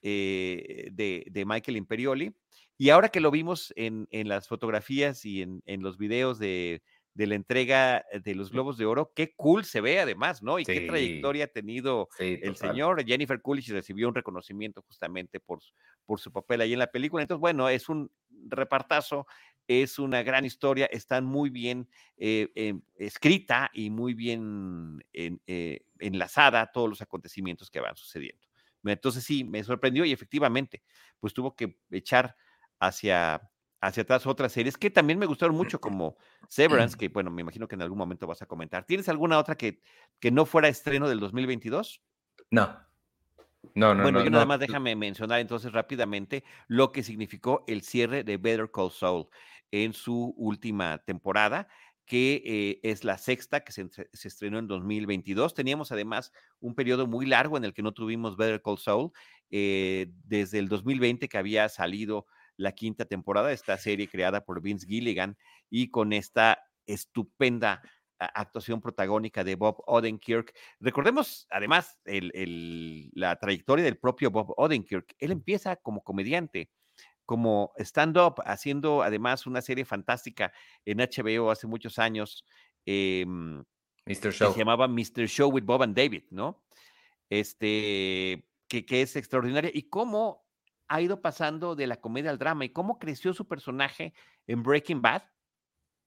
[0.03, 2.35] eh, de, de, Michael Imperioli.
[2.77, 6.83] Y ahora que lo vimos en, en las fotografías y en, en los videos de,
[7.13, 9.11] de la entrega de los Globos de Oro.
[9.15, 10.59] Qué cool se ve además, ¿no?
[10.59, 13.03] Y qué trayectoria ha tenido el señor.
[13.05, 15.59] Jennifer Coolidge recibió un reconocimiento justamente por,
[16.05, 17.23] por su papel ahí en la película.
[17.23, 18.11] Entonces, bueno, es un
[18.47, 19.27] repartazo,
[19.67, 26.71] es una gran historia, está muy bien eh, em, escrita y muy bien eh, enlazada
[26.71, 28.47] todos los acontecimientos que van sucediendo.
[28.83, 30.81] Entonces sí, me sorprendió y efectivamente,
[31.19, 32.35] pues tuvo que echar
[32.79, 33.41] hacia
[33.81, 37.67] hacia atrás otras series que también me gustaron mucho, como Severance, que bueno, me imagino
[37.67, 38.85] que en algún momento vas a comentar.
[38.85, 39.81] ¿Tienes alguna otra que,
[40.19, 42.01] que no fuera estreno del 2022?
[42.51, 42.77] No.
[43.75, 48.23] No, no, bueno, yo nada más déjame mencionar entonces rápidamente lo que significó el cierre
[48.23, 49.27] de Better Call Saul
[49.71, 51.67] en su última temporada,
[52.05, 55.53] que eh, es la sexta que se, se, estrenó en 2022.
[55.53, 59.11] Teníamos además un periodo muy largo en el que no tuvimos Better Call Saul,
[59.51, 62.25] eh, desde el 2020 que había salido
[62.59, 65.37] la quinta temporada de esta serie creada por Vince Gilligan
[65.69, 67.81] y con esta estupenda
[68.19, 70.53] actuación protagónica de Bob Odenkirk.
[70.81, 75.15] Recordemos además la trayectoria del propio Bob Odenkirk.
[75.19, 76.69] Él empieza como comediante,
[77.25, 80.51] como stand-up, haciendo además una serie fantástica
[80.83, 82.43] en HBO hace muchos años.
[82.85, 84.33] Eh, Mr.
[84.33, 84.51] Show.
[84.51, 85.27] se llamaba Mr.
[85.27, 86.65] Show with Bob and David, ¿no?
[87.29, 89.71] Este, que, que es extraordinaria.
[89.73, 90.48] Y cómo
[90.89, 94.13] ha ido pasando de la comedia al drama y cómo creció su personaje
[94.47, 95.23] en Breaking Bad,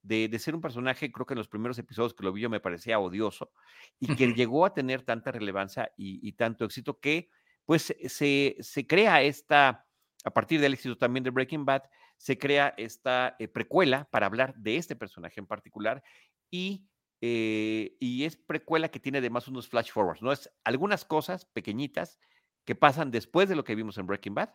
[0.02, 2.58] de, ser un personaje, creo que en los primeros episodios que lo vi yo me
[2.58, 3.52] parecía odioso,
[4.00, 7.30] y que llegó a tener tanta relevancia y, tanto éxito que
[7.64, 9.86] pues se, se, crea esta,
[10.24, 11.82] a partir del éxito también de Breaking Bad,
[12.16, 16.02] se crea esta eh, precuela para hablar de este personaje en particular
[16.50, 16.88] y,
[17.20, 20.32] eh, y es precuela que tiene además unos flash forwards, ¿no?
[20.32, 22.18] Es algunas cosas pequeñitas
[22.64, 24.50] que pasan después de lo que vimos en Breaking Bad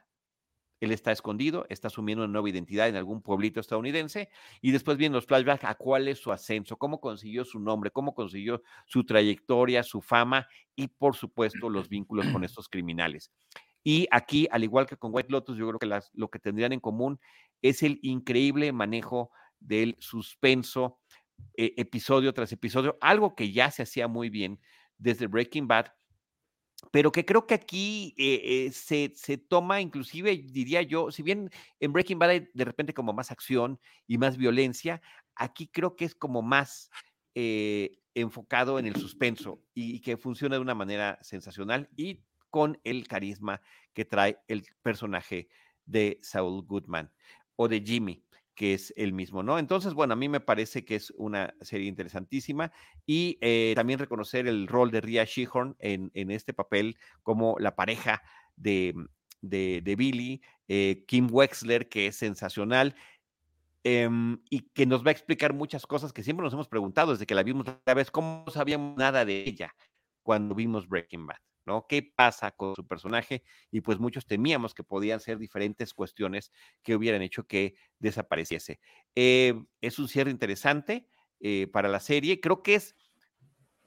[0.79, 4.29] él está escondido, está asumiendo una nueva identidad en algún pueblito estadounidense
[4.61, 8.13] y después vienen los flashbacks a cuál es su ascenso, cómo consiguió su nombre, cómo
[8.13, 13.31] consiguió su trayectoria, su fama y por supuesto los vínculos con estos criminales.
[13.83, 16.79] Y aquí, al igual que con White Lotus, yo creo que lo que tendrían en
[16.79, 17.19] común
[17.61, 20.99] es el increíble manejo del suspenso
[21.55, 24.59] eh, episodio tras episodio, algo que ya se hacía muy bien
[24.97, 25.87] desde Breaking Bad,
[26.91, 31.49] pero que creo que aquí eh, eh, se, se, toma, inclusive diría yo, si bien
[31.79, 35.01] en Breaking Bad hay de repente como más acción y más violencia,
[35.35, 36.89] aquí creo que es como más
[37.35, 43.07] eh, enfocado en el suspenso y que funciona de una manera sensacional y con el
[43.07, 43.61] carisma
[43.93, 45.49] que trae el personaje
[45.85, 47.11] de Saul Goodman
[47.55, 48.23] o de Jimmy,
[48.57, 49.59] que es el mismo, ¿no?
[49.59, 52.71] Entonces, bueno, a mí me parece que es una serie interesantísima
[53.05, 57.75] y eh, también reconocer el rol de Ria Shehorn en, en este papel como la
[57.75, 58.23] pareja
[58.55, 58.95] de,
[59.41, 62.95] de, Billy, eh, Kim Wexler, que es sensacional.
[63.83, 67.27] Em, y que nos va a explicar muchas cosas que siempre nos hemos preguntado desde
[67.27, 69.73] que la vimos la vez, cómo sabíamos nada de ella
[70.23, 71.37] cuando vimos Breaking Bad,
[71.67, 71.85] ¿no?
[71.87, 73.43] ¿Qué pasa con su personaje?
[73.69, 76.51] Y pues muchos temíamos que podían ser diferentes cuestiones
[76.81, 78.79] que hubieran hecho que desapareciese.
[79.13, 81.07] Eh, es un cierre interesante
[81.39, 82.39] eh, para la serie.
[82.39, 82.95] Creo que es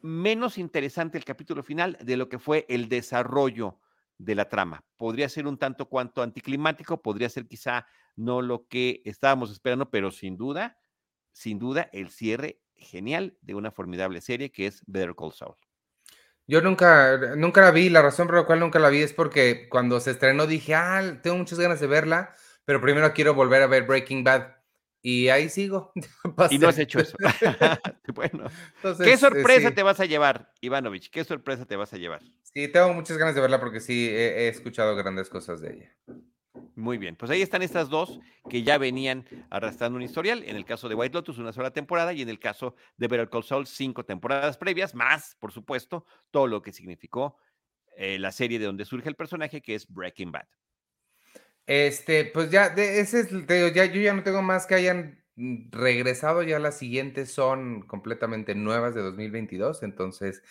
[0.02, 3.80] menos interesante el capítulo final de lo que fue el desarrollo
[4.18, 4.84] de la trama.
[4.96, 10.10] Podría ser un tanto cuanto anticlimático, podría ser quizá no lo que estábamos esperando, pero
[10.10, 10.78] sin duda,
[11.32, 15.56] sin duda, el cierre genial de una formidable serie que es Better Call Saul.
[16.50, 19.68] Yo nunca, nunca la vi, la razón por la cual nunca la vi es porque
[19.68, 22.34] cuando se estrenó dije, ah, tengo muchas ganas de verla,
[22.64, 24.56] pero primero quiero volver a ver Breaking Bad.
[25.00, 25.92] Y ahí sigo.
[26.50, 27.16] y no has hecho eso.
[28.14, 28.50] bueno.
[28.74, 29.74] Entonces, ¿Qué sorpresa eh, sí.
[29.76, 31.08] te vas a llevar, Ivanovich?
[31.10, 32.20] ¿Qué sorpresa te vas a llevar?
[32.42, 35.96] Sí, tengo muchas ganas de verla porque sí, he, he escuchado grandes cosas de ella.
[36.76, 40.42] Muy bien, pues ahí están estas dos que ya venían arrastrando un historial.
[40.44, 43.28] En el caso de White Lotus, una sola temporada, y en el caso de Better
[43.28, 47.36] Call Saul, cinco temporadas previas, más, por supuesto, todo lo que significó
[47.96, 50.46] eh, la serie de donde surge el personaje, que es Breaking Bad.
[51.66, 55.22] Este, pues ya, de, ese es, te ya, yo ya no tengo más que hayan
[55.36, 60.42] regresado, ya las siguientes son completamente nuevas de 2022, entonces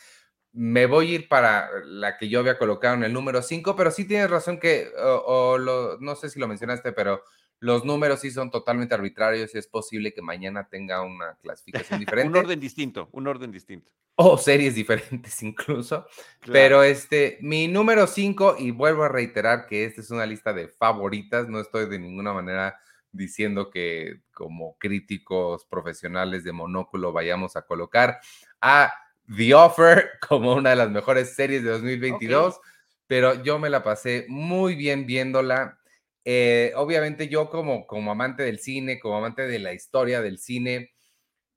[0.51, 3.91] me voy a ir para la que yo había colocado en el número 5, pero
[3.91, 7.23] sí tienes razón que, o, o lo, no sé si lo mencionaste, pero
[7.59, 12.29] los números sí son totalmente arbitrarios y es posible que mañana tenga una clasificación diferente.
[12.29, 13.91] un orden distinto, un orden distinto.
[14.15, 16.05] O series diferentes incluso.
[16.39, 16.53] Claro.
[16.53, 20.67] Pero este, mi número 5, y vuelvo a reiterar que esta es una lista de
[20.67, 22.79] favoritas, no estoy de ninguna manera
[23.11, 28.19] diciendo que como críticos profesionales de Monóculo vayamos a colocar
[28.61, 28.93] a
[29.35, 32.71] The Offer como una de las mejores series de 2022, okay.
[33.07, 35.79] pero yo me la pasé muy bien viéndola.
[36.25, 40.91] Eh, obviamente yo como, como amante del cine, como amante de la historia del cine,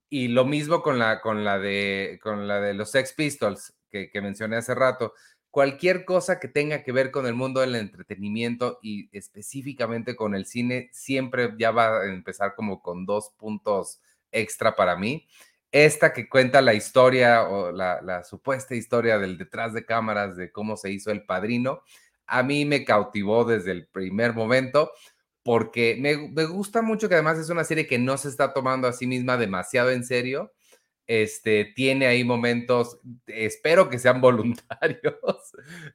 [0.09, 4.11] y lo mismo con la, con la, de, con la de los Sex Pistols que,
[4.11, 5.15] que mencioné hace rato,
[5.51, 10.47] cualquier cosa que tenga que ver con el mundo del entretenimiento y específicamente con el
[10.47, 15.27] cine, siempre ya va a empezar como con dos puntos extra para mí
[15.73, 20.77] esta que cuenta la historia o la, supuesta historia del detrás de cámaras de cómo
[20.77, 21.83] se hizo el padrino,
[22.27, 24.93] a mí me cautivó desde el primer momento
[25.43, 26.15] porque me,
[26.47, 29.37] gusta mucho que además es una serie que no se está tomando a sí misma
[29.37, 30.53] demasiado en serio.
[31.09, 35.17] Este, tiene ahí momentos, espero que sean voluntarios,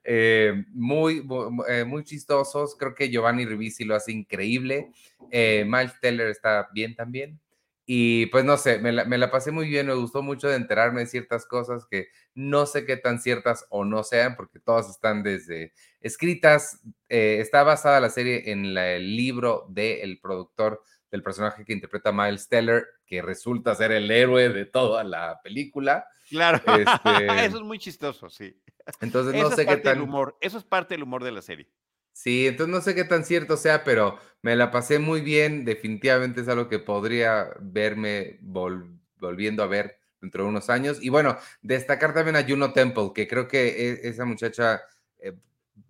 [0.04, 2.76] eh, muy, muy, muy, chistosos.
[2.76, 4.92] Creo que Giovanni Ribisi lo hace increíble.
[5.32, 7.40] Eh, Miles Teller está bien también.
[7.89, 10.58] Y pues no sé, me la, me la, pasé muy bien, me gustó mucho de
[10.58, 14.89] enterarme de ciertas cosas que no sé qué tan ciertas o no sean, porque todas
[14.89, 15.71] están desde
[16.02, 16.82] escritas.
[17.08, 22.12] Eh, está basada la serie en la, el libro del productor del personaje que interpreta
[22.12, 26.06] Miles Teller, que resulta ser el héroe de toda la película.
[26.30, 28.62] Claro, este, eso es muy chistoso, sí.
[29.00, 30.02] Entonces no eso sé qué tan...
[30.02, 30.38] Humor.
[30.41, 31.69] Eso es parte del humor de la serie.
[32.17, 35.65] Sí, entonces no sé qué tan cierto sea, pero me la pasé muy bien.
[35.65, 40.97] Definitivamente es algo que podría verme vol volviendo a ver dentro de unos años.
[40.99, 44.82] Y bueno, destacar también a Juno Temple, que creo que e esa muchacha
[45.19, 45.38] eh,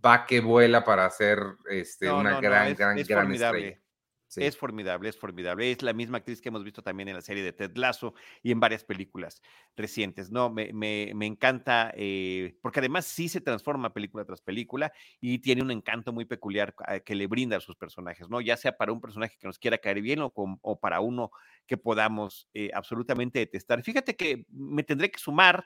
[0.05, 3.23] va que vuela para hacer este, no, una no, gran, no, es, gran, es gran
[3.27, 3.59] formidable.
[3.69, 3.86] estrella.
[4.35, 5.71] Es formidable, es formidable.
[5.71, 8.13] Es la misma actriz que hemos visto también en la serie de Ted Lasso
[8.43, 9.41] y en varias películas
[9.75, 10.29] recientes.
[10.31, 15.39] No, me, me, me encanta, eh, porque además sí se transforma película tras película y
[15.39, 18.41] tiene un encanto muy peculiar eh, que le brinda a sus personajes, ¿no?
[18.41, 21.31] Ya sea para un personaje que nos quiera caer bien o, con, o para uno
[21.65, 23.81] que podamos eh, absolutamente detestar.
[23.81, 25.65] Fíjate que me tendré que sumar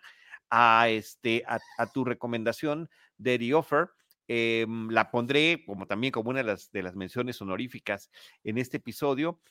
[0.49, 3.89] a, este, a, a tu recomendación de The Offer
[4.33, 8.09] eh, la pondré como también como una de las, de las menciones honoríficas
[8.45, 9.41] en este episodio.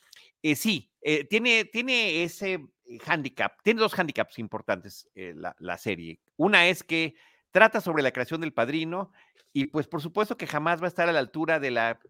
[0.43, 2.66] Eh, sí, eh, tiene, tiene ese
[3.07, 6.18] handicap, tiene dos handicaps importantes eh, la, la, serie.
[6.37, 7.14] Una es que
[7.51, 9.12] trata sobre la creación del padrino
[9.53, 12.01] y pues por supuesto que jamás va a estar a la altura de la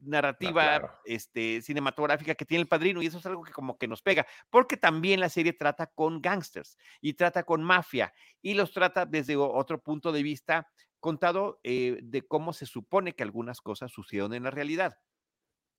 [0.00, 0.92] narrativa claro.
[1.06, 4.28] este, cinematográfica que tiene el padrino y eso es algo que como que nos pega,
[4.48, 9.34] porque también la serie trata con gangsters y trata con mafia y los trata desde
[9.34, 10.68] otro punto de vista
[11.06, 14.98] contado eh, de cómo se supone que algunas cosas sucedieron en la realidad.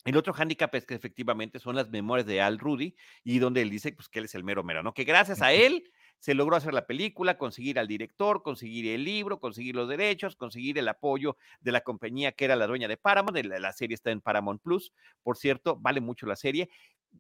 [0.05, 3.69] El otro hándicap es que efectivamente son las memorias de Al Rudy y donde él
[3.69, 4.93] dice pues, que él es el mero mero, ¿no?
[4.93, 5.84] Que gracias a él
[6.19, 10.78] se logró hacer la película, conseguir al director, conseguir el libro, conseguir los derechos, conseguir
[10.78, 13.38] el apoyo de la compañía que era la dueña de Paramount.
[13.45, 16.69] La, la serie está en Paramount Plus, por cierto, vale mucho la serie,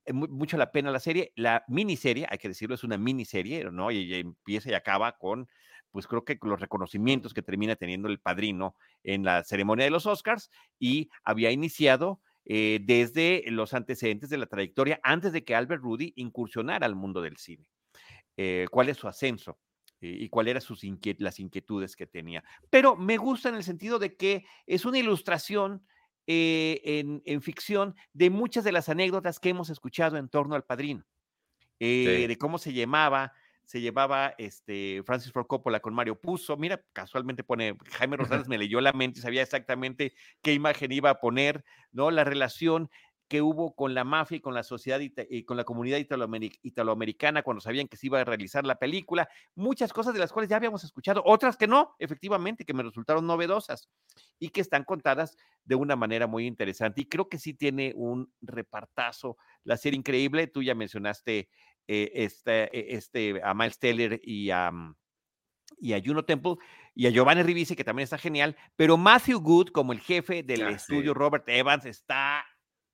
[0.05, 1.31] eh, mu- mucho la pena la serie.
[1.35, 3.91] La miniserie, hay que decirlo, es una miniserie, ¿no?
[3.91, 5.47] Y, y empieza y acaba con,
[5.91, 10.05] pues creo que los reconocimientos que termina teniendo el padrino en la ceremonia de los
[10.05, 15.81] Oscars y había iniciado eh, desde los antecedentes de la trayectoria antes de que Albert
[15.81, 17.69] Rudy incursionara al mundo del cine
[18.37, 19.59] eh, cuál es su ascenso
[19.99, 22.43] y cuáles eran sus inquiet las inquietudes que tenía.
[22.69, 25.87] Pero me gusta en el sentido de que es una ilustración
[26.27, 30.65] eh, en, en ficción de muchas de las anécdotas que hemos escuchado en torno al
[30.65, 31.03] padrino,
[31.79, 32.27] eh, Sí.
[32.27, 33.33] de cómo se llamaba.
[33.67, 36.55] Se llevaba este Francis Ford Coppola con Mario Puzo.
[36.55, 41.09] Mira, casualmente pone Jaime Rosales, me leyó la mente y sabía exactamente qué imagen iba
[41.09, 42.09] a poner, ¿no?
[42.09, 42.89] La relación
[43.27, 47.43] que hubo con la mafia y con la sociedad y con la comunidad italoameri- italoamericana
[47.43, 50.55] cuando sabían que se iba a realizar la película, muchas cosas de las cuales ya
[50.55, 53.89] habíamos escuchado, otras que no, efectivamente, que me resultaron novedosas
[54.39, 57.01] y que están contadas de una manera muy interesante.
[57.01, 61.49] Y creo que sí tiene un repartazo, la serie increíble, tú ya mencionaste
[61.87, 64.71] eh, este, este, a Miles Teller y a...
[64.71, 64.95] mm,
[65.79, 66.55] y a Juno Temple
[66.95, 70.63] y a Giovanni Ribisi, que también está genial, pero Matthew Good, como el jefe del
[70.63, 71.19] Ah, estudio sí.
[71.19, 72.43] Robert Evans, está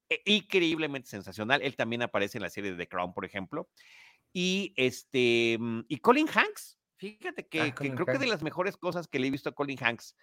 [0.09, 1.61] eh, increíblemente sensacional.
[1.61, 3.69] Él también aparece en la serie de The Crown, por ejemplo.
[4.33, 8.75] Y este mm, y Colin Hanks, fíjate que, Ah, que creo que de las mejores
[8.75, 10.17] cosas que le he visto a Colin Hanks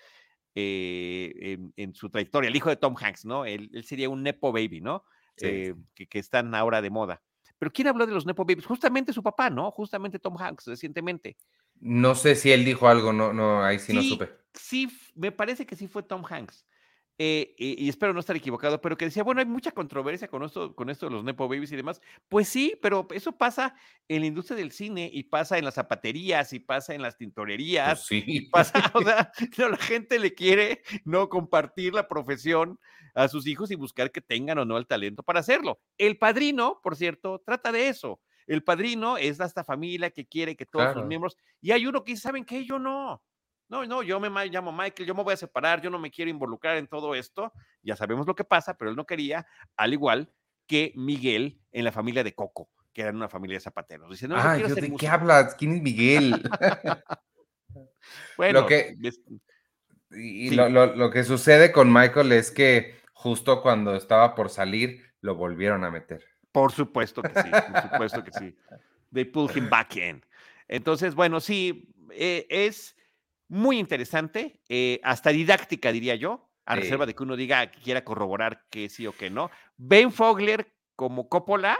[0.55, 3.47] eh, en, en su trayectoria, el hijo de Tom Hanks, ¿no?
[3.47, 5.05] Él, él sería un Nepo Baby, ¿no?
[5.37, 5.47] Sí.
[5.47, 7.23] Eh, que, que están ahora de moda.
[7.61, 8.65] Pero ¿quién habló de los Nepo Babies?
[8.65, 9.71] Justamente su papá, ¿no?
[9.71, 11.37] Justamente Tom Hanks, recientemente.
[11.79, 14.31] No sé si él dijo algo, no, no, ahí sí, no supe.
[14.55, 16.65] sí, me parece que sí fue Tom Hanks.
[17.23, 20.43] Eh, y, y espero no estar equivocado, pero que decía, bueno, hay mucha controversia con
[20.43, 22.01] esto, con esto de los Nepo Babies y demás.
[22.31, 23.75] Pues sí, pero eso pasa
[24.09, 28.07] en la industria del cine y pasa en las zapaterías y pasa en las tintorerías
[28.09, 28.49] Pues y sí.
[28.51, 32.79] pasa, o sea, no, la gente le quiere no compartir la profesión
[33.15, 35.79] a sus hijos y buscar que tengan o no el talento para hacerlo.
[35.99, 38.21] El padrino, por cierto, trata de eso.
[38.47, 41.07] El padrino es de esta familia que quiere que todos sus Claro.
[41.07, 42.65] miembros, y hay uno que dice, ¿saben qué?
[42.65, 43.23] Yo no.
[43.71, 46.29] No, no, yo me llamo Michael, yo me voy a separar, yo no me quiero
[46.29, 47.53] involucrar en todo esto.
[47.83, 49.47] Ya sabemos lo que pasa, pero él no quería,
[49.77, 50.29] al igual
[50.67, 54.11] que Miguel en la familia de Coco, que eran una familia de zapateros.
[54.11, 55.13] Dice, no, Ah, yo, ¿de qué músico".
[55.13, 55.55] hablas?
[55.55, 56.43] ¿Quién es Miguel?
[58.37, 59.21] Bueno, que- es-
[60.13, 60.57] Y Sí.
[60.57, 65.37] lo, lo- lo que sucede con Michael es que justo cuando estaba por salir, lo
[65.37, 66.25] volvieron a meter.
[66.51, 68.57] Por supuesto que sí, por supuesto que sí.
[69.13, 70.25] They pulled him back in.
[70.67, 72.97] Entonces, bueno, sí, eh, es
[73.51, 76.81] muy interesante, eh, hasta didáctica, diría yo, a Sí.
[76.83, 79.51] reserva de que uno diga que quiera corroborar que sí o que no.
[79.77, 81.79] Ben Fogler como Coppola,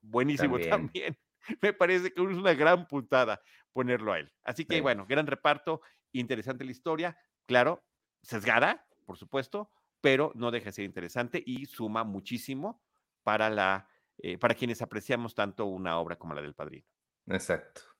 [0.00, 0.70] buenísimo También.
[0.70, 1.18] también.
[1.62, 3.40] Me parece que es una gran puntada
[3.72, 4.32] ponerlo a él.
[4.44, 4.80] Así que, Sí.
[4.80, 5.80] bueno, gran reparto,
[6.12, 7.84] interesante la historia, claro,
[8.22, 12.82] sesgada, por supuesto, pero no deja de ser interesante y suma muchísimo
[13.24, 13.88] para la
[14.20, 16.86] eh, para quienes apreciamos tanto una obra como la del Padrino.
[17.26, 17.97] Exacto.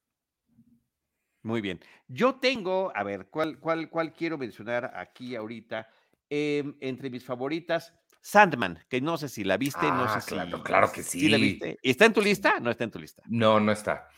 [1.43, 1.80] Muy bien.
[2.09, 5.89] Yo tengo, a ver, ¿cuál, cuál, cuál quiero mencionar aquí ahorita?
[6.30, 10.59] Em, entre mis favoritas, Sandman, que no sé si la viste, no Ah, sé claro,
[10.59, 10.62] si.
[10.62, 11.41] claro que la sí.
[11.41, 11.78] viste.
[11.82, 12.61] ¿Está en tu lista?
[12.61, 13.22] No está en tu lista.
[13.26, 14.09] No, no está.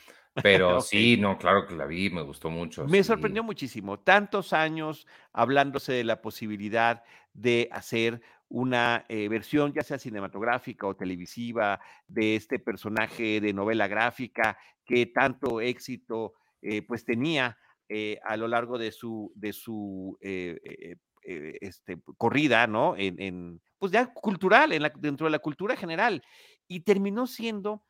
[0.42, 2.84] Pero sí, no, claro que la vi, me gustó mucho.
[2.86, 3.04] Me sí.
[3.04, 4.00] sorprendió muchísimo.
[4.00, 10.96] Tantos años hablándose de la posibilidad de hacer una eh, versión, ya sea cinematográfica o
[10.96, 17.56] televisiva, de este personaje de novela gráfica que tanto éxito eh, pues tenía
[17.88, 20.58] eh, a lo largo de su, de su eh,
[21.22, 22.96] este, corrida, ¿no?
[22.96, 26.22] En, en, pues ya cultural, en la, dentro de la cultura general.
[26.68, 27.84] Y terminó siendo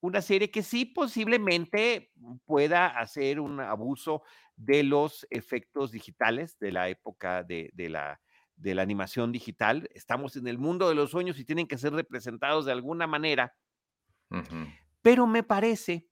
[0.00, 2.12] una serie que sí posiblemente
[2.44, 4.22] pueda hacer un abuso
[4.56, 8.20] de los efectos digitales de la época de, de la,
[8.56, 9.88] de la animación digital.
[9.94, 13.54] Estamos en el mundo de los sueños y tienen que ser representados de alguna manera,
[15.02, 16.06] pero me parece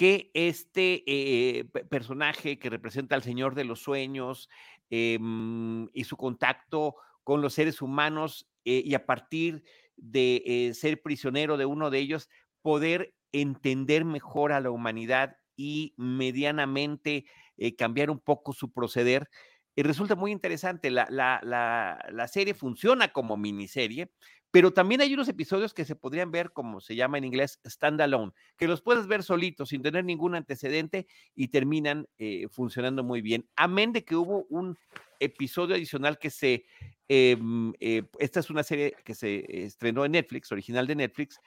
[0.00, 4.48] que este eh, pe- personaje que representa al Señor de los Sueños
[4.90, 9.62] em, y su contacto con los seres humanos eh, y a partir
[9.96, 12.30] de eh, ser prisionero de uno de ellos,
[12.62, 17.26] poder entender mejor a la humanidad y medianamente
[17.58, 19.28] eh, cambiar un poco su proceder.
[19.76, 20.90] eh, resulta muy interesante.
[20.90, 24.12] La, la- la- la serie funciona como miniserie,
[24.50, 28.32] pero también hay unos episodios que se podrían ver, como se llama en inglés, standalone,
[28.56, 33.48] que los puedes ver solitos, sin tener ningún antecedente y terminan eh, funcionando muy bien.
[33.56, 34.76] Amén de que hubo un
[35.20, 36.64] episodio adicional que se,
[37.08, 41.38] em, eh, esta es una serie que se estrenó en Netflix, original de Netflix,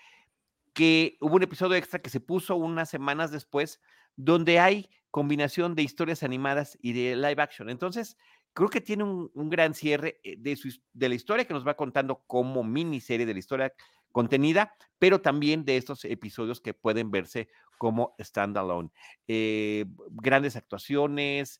[0.74, 3.82] que hubo un episodio extra que se puso unas semanas después,
[4.16, 7.70] donde hay combinación de historias animadas y de live action.
[7.70, 8.18] Entonces,
[8.54, 10.58] creo que tiene un, gran cierre eh, de,
[10.94, 13.74] de la historia que nos va contando como miniserie de la historia
[14.12, 18.92] contenida, pero también de estos episodios que pueden verse como standalone.
[19.28, 21.60] Eh, grandes actuaciones,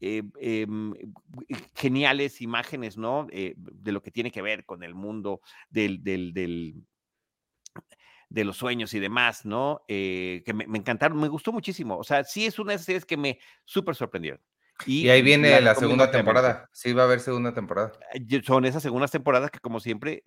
[0.00, 0.94] eh, em,
[1.74, 3.26] geniales imágenes, ¿no?
[3.30, 6.32] de lo que tiene que ver con el mundo del, del,
[8.28, 9.82] de los sueños y demás, ¿no?
[9.88, 11.98] que me, me, encantaron, me gustó muchísimo.
[11.98, 14.40] O sea, sí es una de esas series que me súper sorprendieron.
[14.86, 16.68] Y, ahí viene la, segunda temporada.
[16.72, 17.92] Sí, va a haber segunda temporada.
[18.44, 20.22] Son esas segundas temporadas que, como siempre,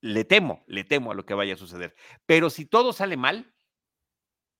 [0.00, 1.94] le temo, le temo a lo que vaya a suceder.
[2.24, 3.52] Pero si todo sale mal,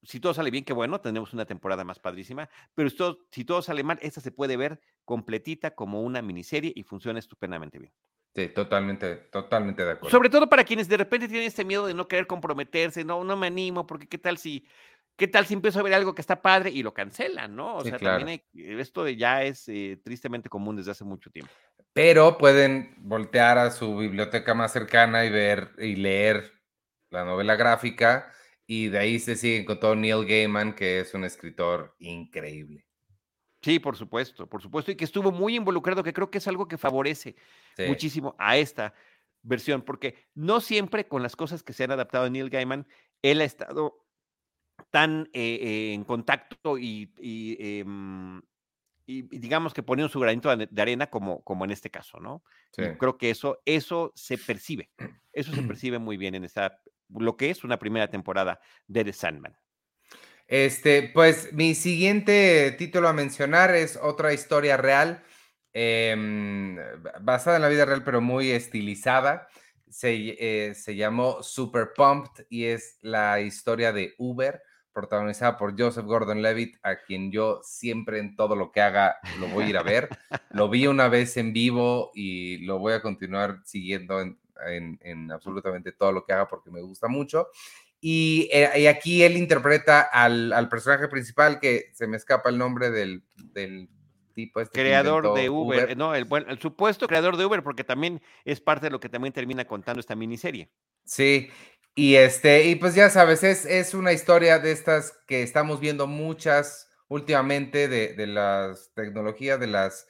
[0.03, 2.49] si todo sale bien, qué bueno, tendremos una temporada más padrísima.
[2.75, 6.73] Pero si todo, si todo sale mal, esta se puede ver completita como una miniserie
[6.75, 7.93] y funciona estupendamente bien.
[8.35, 10.11] Sí, totalmente, totalmente de acuerdo.
[10.11, 13.35] Sobre todo para quienes de repente tienen este miedo de no querer comprometerse, no, no
[13.35, 14.67] me animo, porque qué tal si
[15.17, 17.77] ¿Qué tal si empiezo a ver algo que está padre y lo cancelan, no?
[17.77, 18.45] O sea, también hay,
[18.79, 21.51] esto ya es eh, tristemente común desde hace mucho tiempo.
[21.95, 26.53] Pero pueden voltear a su biblioteca más cercana y ver y leer
[27.11, 28.31] la novela gráfica
[28.67, 32.85] y de ahí se siguen con todo Neil Gaiman, que es un escritor increíble.
[33.63, 36.69] Sí, por supuesto, por supuesto, y que estuvo muy involucrado, que creo que es algo
[36.69, 37.37] que favorece
[37.87, 38.93] muchísimo a esta
[39.43, 42.87] versión, porque no siempre con las cosas que se han adaptado a Neil Gaiman,
[43.23, 44.06] él ha estado
[44.91, 47.13] tan eh, eh, en contacto y,
[47.59, 48.41] em,
[49.07, 52.43] y, digamos que poniendo su granito de arena como, como en este caso, ¿no?
[52.73, 54.91] Creo que eso, eso se percibe,
[55.33, 59.13] eso se percibe muy bien en esta, lo que es una primera temporada de The
[59.13, 59.57] Sandman.
[60.49, 65.23] Este, pues mi siguiente título a mencionar es otra historia real,
[65.73, 66.77] em,
[67.21, 69.49] basada en la vida real, pero muy estilizada.
[69.89, 74.61] Se, eh, se, llamó Super Pumped y es la historia de Uber
[74.97, 79.65] protagonizada por Joseph Gordon-Levitt, a quien yo siempre en todo lo que haga lo voy
[79.65, 80.09] a ir a ver.
[80.51, 86.13] lo vi una vez en vivo y lo voy a continuar siguiendo en, absolutamente todo
[86.13, 87.49] lo que haga porque me gusta mucho.
[88.01, 93.23] Y, eh, aquí él interpreta al, personaje principal, que se me escapa el nombre del,
[94.37, 94.79] tipo este.
[94.79, 98.91] Creador de Uber, no, el, el supuesto creador de Uber, porque también es parte de
[98.91, 100.71] lo que también termina contando esta miniserie.
[101.05, 101.49] Sí,
[101.97, 106.07] y este, y pues ya sabes, es, es una historia de estas que estamos viendo
[106.07, 110.07] muchas últimamente de, de las tecnologías, de las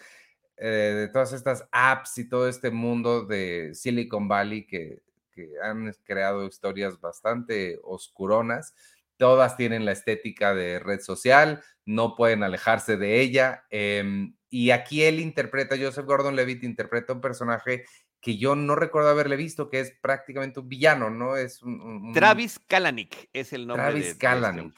[0.56, 5.92] eh, de todas estas apps y todo este mundo de Silicon Valley que, que, han
[6.02, 8.74] creado historias bastante oscuronas.
[9.16, 13.64] Todas tienen la estética de red social, no pueden alejarse de ella.
[13.70, 17.84] Em, y aquí él interpreta, Joseph Gordon Levitt interpreta un personaje
[18.20, 21.36] que yo no recuerdo haberle visto, que es prácticamente un villano, ¿no?
[21.36, 23.84] Es un, Travis Kalanick es el nombre.
[23.84, 24.74] Travis de, este Kalanick.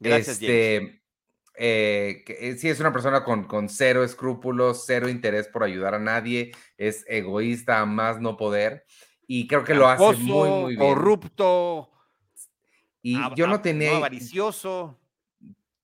[0.00, 1.02] Gracias, este,
[1.56, 6.00] eh, eh, sí, es una persona con, con, cero escrúpulos, cero interés por ayudar a
[6.00, 8.84] nadie, es egoísta a más no poder,
[9.26, 10.88] y creo que lo hace muy, muy bien.
[10.88, 11.90] Corrupto.
[13.04, 13.98] Y yo no tenía.
[13.98, 14.98] Avaricioso.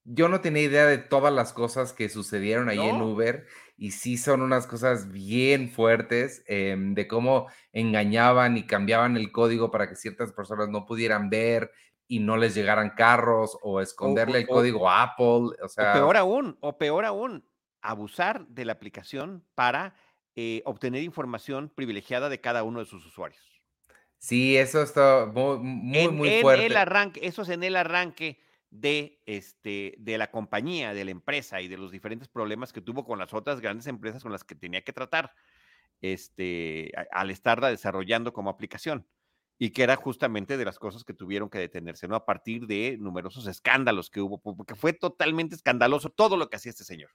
[0.03, 3.45] Yo no tenía idea de todas las cosas que sucedieron ahí en Uber
[3.77, 9.69] y sí son unas cosas bien fuertes em, de cómo engañaban y cambiaban el código
[9.69, 11.71] para que ciertas personas no pudieran ver
[12.07, 15.55] y no les llegaran carros o esconderle el código Apple.
[15.63, 17.47] O, sea, peor aún, o peor aún,
[17.83, 19.93] abusar de la aplicación para
[20.35, 23.50] eh, obtener información privilegiada de cada uno de sus usuarios.
[24.21, 26.67] Sí, eso está muy, muy, muy fuerte.
[26.67, 31.59] El arranque, eso es en el arranque de, este, de la compañía, de la empresa
[31.59, 34.53] y de los diferentes problemas que tuvo con las otras grandes empresas con las que
[34.53, 35.33] tenía que tratar
[36.01, 39.07] este, al estarla desarrollando como aplicación.
[39.57, 42.15] Y que era justamente de las cosas que tuvieron que detenerse, ¿no?
[42.15, 46.69] A partir de numerosos escándalos que hubo, porque fue totalmente escandaloso todo lo que hacía
[46.69, 47.09] este señor.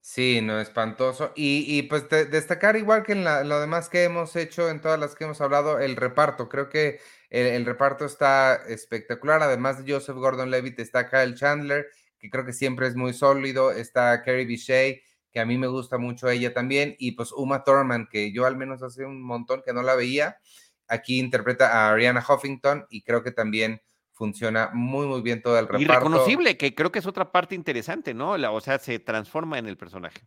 [0.00, 1.32] Sí, no, espantoso.
[1.36, 5.24] Y, pues destacar igual que en lo demás que hemos hecho, en todas las que
[5.24, 6.48] hemos hablado, el reparto.
[6.48, 9.42] Creo que el, reparto está espectacular.
[9.42, 11.86] Además de Joseph Gordon-Levitt está Kyle Chandler,
[12.18, 13.70] que creo que siempre es muy sólido.
[13.70, 16.96] Está Carrie Bichet, que a mí me gusta mucho ella también.
[16.98, 20.38] Y pues Uma Thurman, que yo al menos hace un montón que no la veía.
[20.86, 23.82] Aquí interpreta a Ariana Huffington y creo que también
[24.18, 25.82] funciona muy, muy bien todo el reparto.
[25.82, 28.32] Y reconocible, que creo que es otra parte interesante, ¿no?
[28.32, 30.26] o sea, se transforma en el personaje.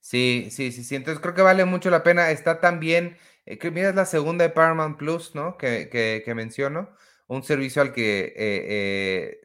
[0.00, 0.96] Sí, sí, sí, sí.
[0.96, 2.30] Entonces creo que vale mucho la pena.
[2.30, 3.16] Está también,
[3.46, 5.56] eh, que mira, es la segunda de Paramount Plus, ¿no?
[5.56, 5.88] Que,
[6.24, 6.90] que, menciono.
[7.28, 9.40] Un servicio al que eh, eh,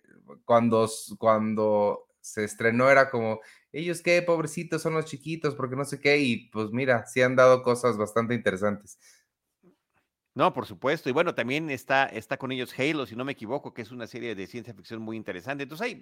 [0.45, 5.99] cuando, cuando se estrenó era como, ellos qué, pobrecitos, son los chiquitos, porque no sé
[5.99, 8.97] qué, y pues mira, sí han dado cosas bastante interesantes.
[10.35, 11.09] No, por supuesto.
[11.09, 14.05] Y bueno, también está, está con ellos Halo, si no me equivoco, que es una
[14.05, 15.63] serie de ciencia ficción muy interesante.
[15.63, 16.01] Entonces ahí.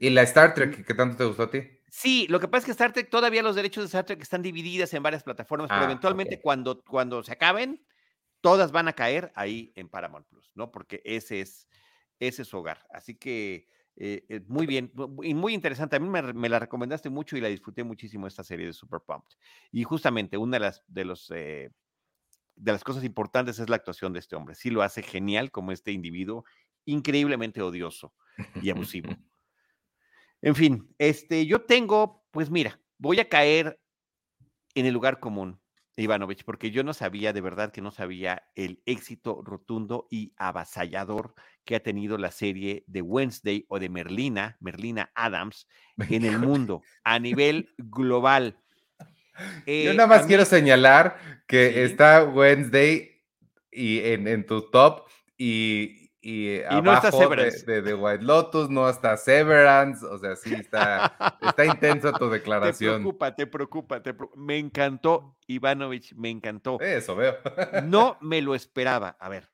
[0.00, 1.60] ¿Y la Star Trek, qué tanto te gustó a ti?
[1.90, 4.42] Sí, lo que pasa es que Star Trek, todavía los derechos de Star Trek están
[4.42, 7.86] divididas en varias plataformas, pero Ah, eventualmente cuando, cuando se acaben,
[8.40, 10.72] todas van a caer ahí en Paramount Plus, ¿no?
[10.72, 11.68] Porque ese es,
[12.18, 12.86] ese es su hogar.
[12.90, 15.96] Así que eh, eh, muy bien y muy interesante.
[15.96, 19.36] A mí me la recomendaste mucho y la disfruté muchísimo esta serie de Super Pumped.
[19.72, 21.70] Y justamente una de las, de los, eh,
[22.56, 24.54] de las cosas importantes es la actuación de este hombre.
[24.54, 26.44] Sí lo hace genial como este individuo
[26.84, 28.14] increíblemente odioso
[28.62, 29.10] y abusivo.
[30.42, 33.80] En fin, este, yo tengo, pues mira, voy a caer
[34.74, 35.60] en el lugar común,
[35.96, 41.34] Ivanovich, porque yo no sabía, de verdad que no sabía el éxito rotundo y avasallador
[41.64, 45.66] que ha tenido la serie de Wednesday o de Merlina, Merlina Adams,
[46.10, 48.58] en el mundo a nivel global.
[49.38, 51.16] Yo Eh, nada a más mí- quiero señalar
[51.46, 51.78] que Sí.
[51.80, 53.22] está Wednesday
[53.70, 55.06] y en, en tu top
[55.36, 57.66] y, y, Y no está abajo de, Severance.
[57.66, 62.36] de- de White Lotus no está Severance, o sea, sí está, está intensa tu Te
[62.38, 63.02] declaración.
[63.02, 64.40] preocupa, te preocupa, te preocupa.
[64.40, 66.80] Me encantó, Ivanovich, me encantó.
[66.80, 67.36] Eso veo.
[67.84, 69.16] No me lo esperaba.
[69.20, 69.48] A ver,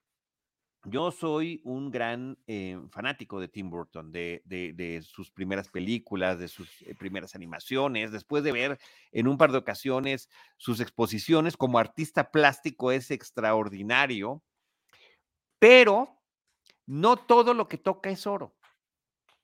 [0.85, 6.83] yo soy un gran eh, fanático de Tim Burton, de, sus primeras películas, de sus
[6.83, 8.79] eh, primeras animaciones, después de ver
[9.13, 14.43] en un par de ocasiones sus exposiciones como artista plástico es extraordinario,
[15.61, 16.21] pero
[16.87, 18.57] no todo lo que toca es oro,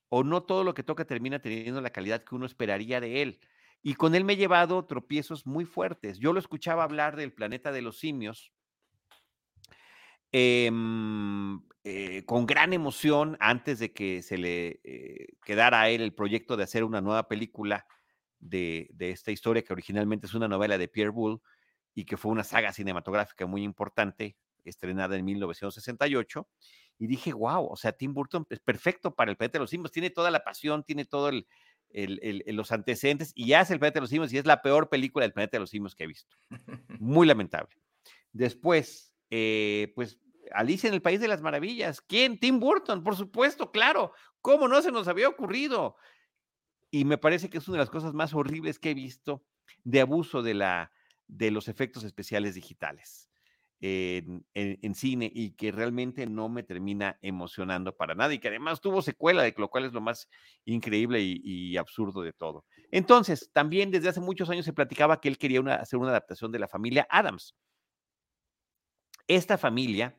[0.08, 3.40] o no todo lo que toca termina teniendo la calidad que uno esperaría de él.
[3.80, 6.18] Y con él me he llevado tropiezos muy fuertes.
[6.18, 8.52] Yo lo escuchaba hablar del planeta de los simios
[10.32, 16.14] em, eh, con gran emoción antes de que se le eh, quedara a él el
[16.14, 17.86] proyecto de hacer una nueva película
[18.38, 21.40] de, de esta historia que originalmente es una novela de Pierre Boulle
[21.94, 26.48] y que fue una saga cinematográfica muy importante, estrenada en 1968.
[26.98, 29.92] Y dije, wow, o sea, Tim Burton es perfecto para el planeta de los simios,
[29.92, 31.46] tiene toda la pasión, tiene todo el,
[31.90, 34.62] el- el- el- los antecedentes y hace el planeta de los simios y es la
[34.62, 36.36] peor película del planeta de los simios que he visto.
[36.98, 37.76] Muy lamentable.
[38.32, 40.18] Después, eh, pues
[40.52, 42.00] Alicia en el País de las Maravillas.
[42.00, 42.38] ¿Quién?
[42.38, 44.12] Tim Burton, por supuesto, claro.
[44.40, 45.96] ¿Cómo no se nos había ocurrido?
[46.90, 49.44] Y me parece que es una de las cosas más horribles que he visto
[49.84, 50.92] de abuso de, la,
[51.26, 53.28] de los efectos especiales digitales
[53.80, 59.02] en, cine y que realmente no me termina emocionando para nada y que además tuvo
[59.02, 60.28] secuela, de lo cual es lo más
[60.64, 62.64] increíble y, absurdo de todo.
[62.90, 66.58] Entonces, también desde hace muchos años se platicaba que él quería hacer una adaptación de
[66.58, 67.54] la familia Adams.
[69.28, 70.18] Esta familia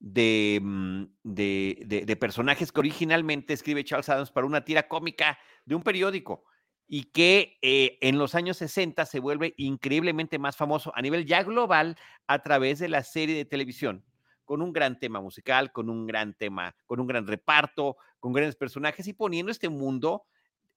[0.00, 5.74] de, mm, de- de personajes que originalmente escribe Charles Adams para una tira cómica de
[5.74, 6.44] un periódico
[6.86, 11.42] y que eh, en los años 60 se vuelve increíblemente más famoso a nivel ya
[11.42, 11.96] global
[12.26, 14.04] a través de la serie de televisión,
[14.44, 18.56] con un gran tema musical, con un gran tema, con un gran reparto, con grandes
[18.56, 20.24] personajes y poniendo este mundo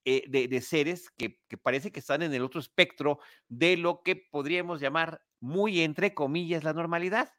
[0.06, 3.20] eh, de, de seres que, que parece que están en el otro espectro
[3.50, 7.32] de lo que podríamos llamar muy entre comillas la normalidad.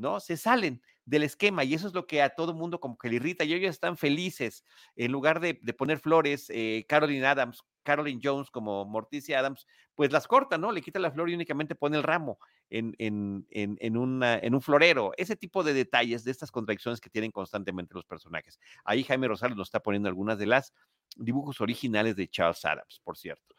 [0.00, 0.18] ¿No?
[0.18, 3.16] Se salen del esquema y eso es lo que a todo mundo como que le
[3.16, 4.64] irrita y ellos están felices.
[4.96, 10.26] En lugar de, poner flores, eh, Caroline Adams, Caroline Jones como Morticia Adams, pues las
[10.26, 10.72] corta, ¿no?
[10.72, 12.38] Le quita la flor y únicamente pone el ramo
[12.70, 15.12] en, en, en, en, una, en un florero.
[15.16, 18.58] Ese tipo de detalles, de estas contradicciones que tienen constantemente los personajes.
[18.84, 20.72] Ahí Jaime Rosales nos está poniendo algunas de las
[21.16, 23.54] dibujos originales de Charles Adams, por cierto.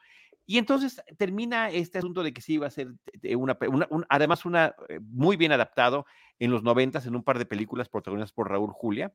[0.45, 2.89] Y entonces termina este asunto de que sí iba a ser
[3.37, 6.05] una, una además una eh, muy bien adaptado
[6.41, 9.13] en los noventas en un par de películas protagonizadas por Raúl Julia,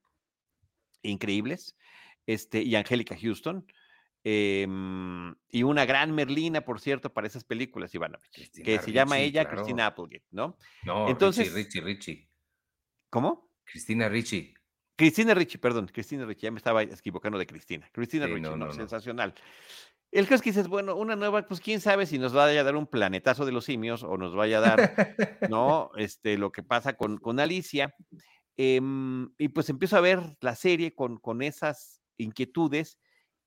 [1.03, 1.77] increíbles,
[2.25, 3.67] este, y Angélica Houston,
[4.23, 4.67] eh,
[5.51, 9.43] y una gran Merlina, por cierto, para esas películas, Ivanovich, Cristina que se llama ella
[9.45, 9.57] claro.
[9.57, 10.57] Christina Applegate, ¿no?
[10.85, 12.29] No, Entonces- Richie, Richie, Richie.
[13.11, 13.51] ¿Cómo?
[13.65, 14.55] Cristina Ricci.
[14.95, 17.89] Cristina Ricci, perdón, Cristina Ricci, ya me estaba equivocando de Cristina.
[17.93, 18.73] Cristina Sí, no, no, no.
[18.73, 19.35] sensacional.
[20.17, 22.65] El caso es que dices, bueno, una nueva, pues quién sabe si nos vaya a
[22.65, 24.95] dar un planetazo de los simios o nos vaya a dar,
[25.51, 25.91] ¿no?
[25.97, 27.95] Este, lo que pasa con, con Alicia.
[28.57, 32.99] Em, y pues empiezo a ver la serie con, con esas inquietudes.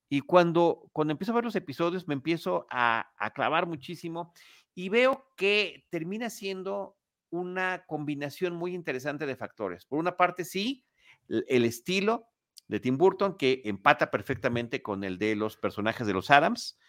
[0.09, 4.33] Y cuando, cuando empiezo a ver los episodios, me empiezo a, a clavar muchísimo
[4.75, 6.97] y veo que termina siendo
[7.31, 9.85] una combinación muy interesante de factores.
[9.85, 10.85] Por una parte, sí,
[11.27, 12.28] el- el estilo
[12.69, 16.79] de Tim Burton, que empata perfectamente con el de los personajes de los Adams,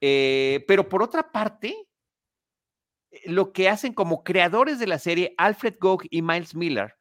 [0.00, 1.88] eh, pero por otra parte,
[3.10, 6.94] eh, lo que hacen como creadores de la serie Alfred Gough y Miles Miller,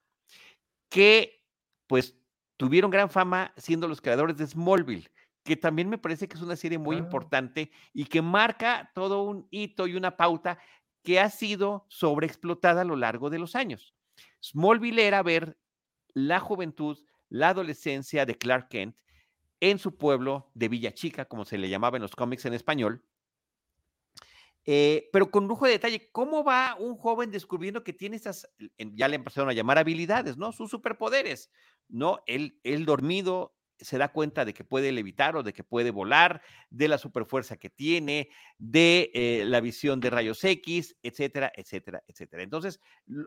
[0.90, 1.44] que
[1.88, 2.16] pues
[2.58, 5.10] tuvieron gran fama siendo los creadores de Smallville,
[5.44, 7.00] que también me parece que es una serie muy Ah.
[7.00, 10.60] importante y que marca todo un hito y una pauta
[11.04, 13.96] que ha sido sobreexplotada a lo largo de los años.
[14.44, 15.58] Smallville era ver
[16.14, 16.98] la juventud,
[17.30, 18.96] la adolescencia de Clark Kent
[19.60, 23.04] en su pueblo de Villa Chica, como se le llamaba en los cómics en español,
[24.66, 29.08] eh, pero con lujo de detalle, ¿cómo va un joven descubriendo que tiene estas, ya
[29.08, 30.52] le empezaron a llamar habilidades, ¿no?
[30.52, 31.50] Sus superpoderes,
[31.88, 32.20] ¿no?
[32.28, 36.42] Él, él dormido se da cuenta de que puede levitar o de que puede volar,
[36.70, 42.44] de la superfuerza que tiene, de eh, la visión de rayos X, etcétera, etcétera, etcétera.
[42.44, 42.80] Entonces,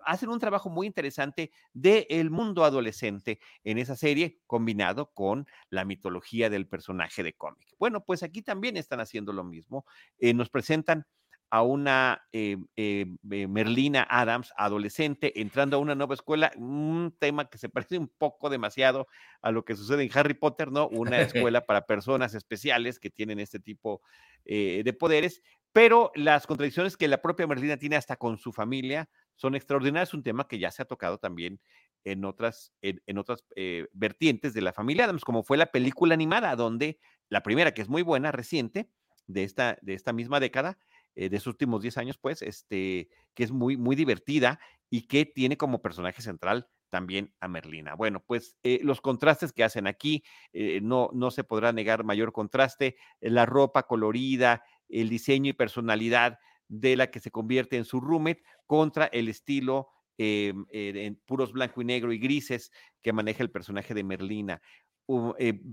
[0.04, 6.50] hacen un trabajo muy interesante del mundo adolescente en esa serie, combinado con la mitología
[6.50, 7.68] del personaje de cómic.
[7.78, 9.84] Bueno, pues aquí también están haciendo lo mismo.
[10.18, 11.06] Eh, nos presentan
[11.52, 17.50] a una eh, eh, eh, Merlina Adams, adolescente, entrando a una nueva escuela, un tema
[17.50, 19.06] que se parece un poco demasiado
[19.42, 20.88] a lo que sucede en Harry Potter, ¿no?
[20.88, 24.00] Una escuela para personas especiales que tienen este tipo
[24.44, 25.42] de poderes,
[25.72, 30.22] pero las contradicciones que la propia Merlina tiene hasta con su familia son extraordinarias, un
[30.22, 31.60] tema que ya se ha tocado también
[32.04, 36.14] en otras, en, en otras eh, vertientes de la familia Adams, como fue la película
[36.14, 36.98] animada, donde
[37.28, 38.88] la primera, que es muy buena, reciente,
[39.26, 40.78] de esta, de esta misma década,
[41.14, 44.60] eh, de sus últimos 10 años, pues, este, que es muy, muy divertida
[44.90, 47.94] y que tiene como personaje central también a Merlina.
[47.94, 52.32] Bueno, pues eh, los contrastes que hacen aquí, eh, no, no se podrá negar mayor
[52.32, 56.38] contraste, la ropa colorida, el diseño y personalidad
[56.68, 59.88] de la que se convierte en su roommate contra el estilo
[60.18, 64.60] eh, en puros blanco y negro y grises que maneja el personaje de Merlina.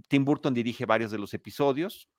[0.08, 2.10] Tim Burton dirige varios de los episodios,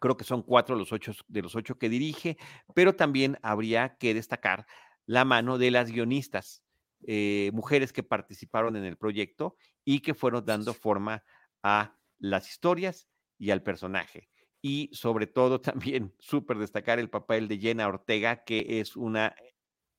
[0.00, 2.36] creo que son cuatro de los ocho, de los ocho que dirige,
[2.74, 4.66] pero también habría que destacar
[5.06, 6.62] la mano de las guionistas,
[7.06, 11.24] eh, mujeres que participaron en el proyecto y que fueron dando forma
[11.62, 14.28] a las historias y al personaje.
[14.60, 19.34] Y sobre todo también súper destacar el papel de Jenna Ortega, que es una,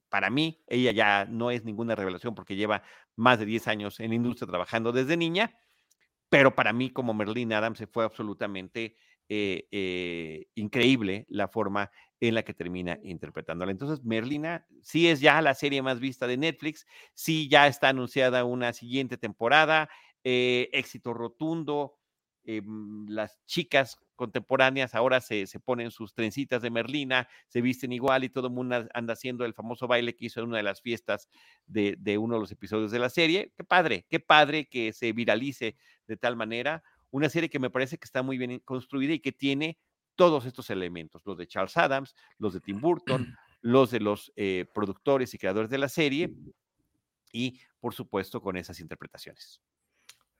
[0.09, 2.83] para mí, ella ya no es ninguna revelación porque lleva
[3.15, 5.57] más de 10 años en la industria trabajando desde niña,
[6.29, 8.95] pero para mí como Merlin Adams se fue absolutamente
[9.29, 13.71] eh, eh, increíble la forma en la que termina interpretándola.
[13.71, 18.43] Entonces, Merlina sí es ya la serie más vista de Netflix, sí ya está anunciada
[18.43, 19.89] una siguiente temporada,
[20.23, 21.95] eh, éxito rotundo,
[22.43, 22.61] eh,
[23.07, 28.29] las chicas contemporáneas ahora se, se, ponen sus trencitas de Merlina, se visten igual y
[28.29, 31.29] todo el mundo anda haciendo el famoso baile que hizo en una de las fiestas
[31.67, 33.53] de, de uno de los episodios de la serie.
[33.55, 35.77] Qué padre, qué padre que se viralice
[36.07, 36.83] de tal manera.
[37.11, 39.77] Una serie que me parece que está muy bien construida y que tiene
[40.15, 43.25] todos estos elementos, los de Charles Adams, los de Tim Burton,
[43.61, 46.33] los de los eh, productores y creadores de la serie
[47.31, 49.61] y, por supuesto, con esas interpretaciones.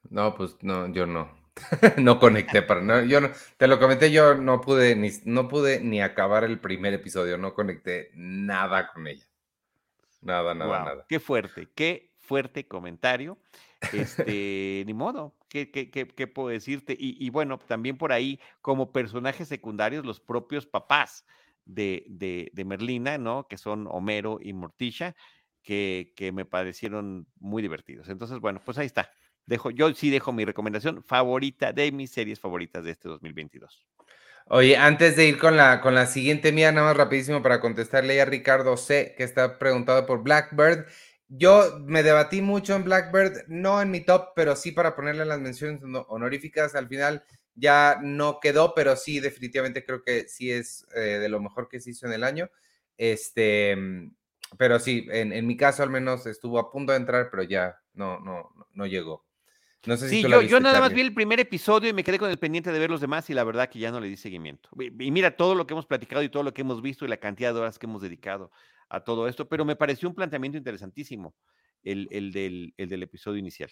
[0.09, 1.37] No, pues no, yo no.
[1.97, 5.81] no conecté para no, yo no, te lo comenté, yo no pude ni no pude
[5.81, 9.25] ni acabar el primer episodio, no conecté nada con ella.
[10.21, 11.05] Nada, nada, wow, nada.
[11.07, 13.37] Qué fuerte, qué fuerte comentario.
[13.93, 16.95] Este, ni modo, ¿qué, qué, qué, qué puedo decirte?
[16.99, 21.25] Y, y, bueno, también por ahí, como personajes secundarios, los propios papás
[21.65, 23.47] de, de, de Merlina, ¿no?
[23.47, 25.15] Que son Homero y Morticia,
[25.63, 28.09] que, que me parecieron muy divertidos.
[28.09, 29.11] Entonces, bueno, pues ahí está.
[29.45, 33.85] Dejo, yo sí dejo mi recomendación favorita de mis series favoritas de este 2022.
[34.51, 38.19] Oye, antes de ir con la, con la siguiente mía, nada más rapidísimo para contestarle
[38.19, 40.87] a Ricardo C, que está preguntado por Blackbird.
[41.31, 45.39] Yo me debatí mucho en Blackbird, no en mi top, pero sí para ponerle las
[45.39, 46.73] menciones honoríficas.
[46.73, 47.23] Al final
[47.53, 51.79] ya no quedó, pero sí, definitivamente creo que sí es eh, de lo mejor que
[51.79, 52.49] se hizo en el año.
[52.97, 53.77] Este,
[54.57, 57.79] pero sí, en, en, mi caso al menos estuvo a punto de entrar, pero ya
[57.93, 59.23] no, no, no llegó.
[59.85, 60.89] No sé si sí, tú yo, la viste, yo nada Charlie.
[60.89, 63.29] más vi el primer episodio y me quedé con el pendiente de ver los demás
[63.29, 64.69] y la verdad que ya no le di seguimiento.
[64.79, 67.07] Y, y mira todo lo que hemos platicado y todo lo que hemos visto y
[67.07, 68.51] la cantidad de horas que hemos dedicado
[68.89, 71.35] a todo esto, pero me pareció un planteamiento interesantísimo
[71.83, 73.69] el, el, del, el del episodio inicial.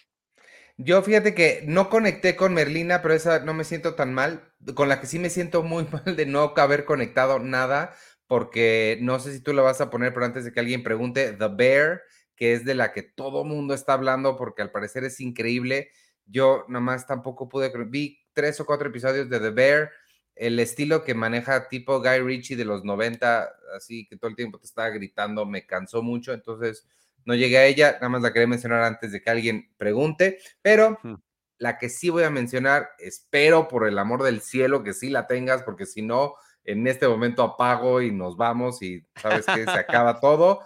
[0.76, 4.52] Yo fíjate que no conecté con Merlina, pero esa no me siento tan mal.
[4.74, 7.94] Con la que sí me siento muy mal de no haber conectado nada,
[8.26, 11.32] porque no sé si tú la vas a poner, pero antes de que alguien pregunte,
[11.32, 12.02] The Bear,
[12.36, 15.90] que es de la que todo mundo está hablando, porque al parecer es increíble.
[16.26, 19.90] Yo nada más tampoco pude, vi tres o cuatro episodios de The Bear,
[20.38, 24.58] el estilo que maneja tipo Guy Ritchie de los 90, así que todo el tiempo
[24.58, 26.86] te estaba gritando, me cansó mucho, entonces
[27.24, 30.98] no llegué a ella, nada más la quería mencionar antes de que alguien pregunte, pero
[31.02, 31.14] hmm.
[31.58, 35.26] la que sí voy a mencionar, espero por el amor del cielo que sí la
[35.26, 36.34] tengas, porque si no,
[36.64, 40.60] en este momento apago y nos vamos y sabes que se acaba todo.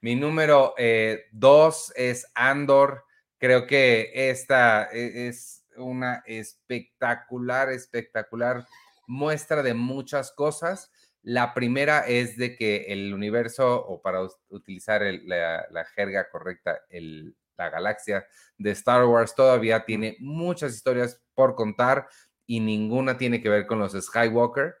[0.00, 3.04] Mi número eh, dos es Andor.
[3.36, 8.64] Creo que esta es una espectacular, espectacular
[9.10, 10.92] muestra de muchas cosas.
[11.22, 17.36] La primera es de que el universo, o para utilizar la, la, jerga correcta, el,
[17.58, 18.24] la galaxia
[18.56, 22.08] de Star Wars todavía tiene muchas historias por contar
[22.46, 24.76] y ninguna tiene que ver con los Skywalker.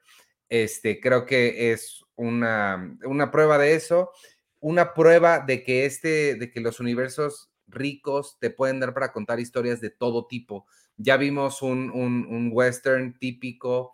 [0.48, 4.12] Este, creo que es una, una prueba de eso,
[4.60, 9.40] una prueba de que, este, de que los universos ricos te pueden dar para contar
[9.40, 10.66] historias de todo tipo.
[10.96, 13.92] Ya vimos un, un western típico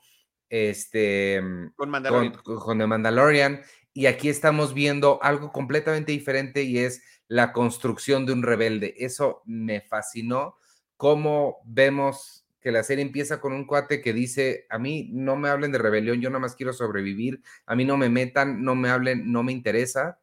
[0.48, 2.32] este, mm, con Mandalorian.
[2.42, 3.62] Con, The Mandalorian.
[3.92, 8.94] Y aquí estamos viendo algo completamente diferente y es la construcción de un rebelde.
[8.98, 10.56] Eso me fascinó.
[10.96, 15.48] Cómo vemos que la serie empieza con un cuate que dice, a mí no me
[15.48, 18.88] hablen de rebelión, yo nada más quiero sobrevivir, a mí no me metan, no me
[18.88, 20.18] hablen, no me interesa.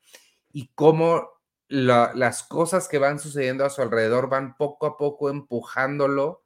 [0.51, 1.29] Y cómo
[1.69, 6.43] las cosas que van sucediendo a su alrededor van poco a poco empujándolo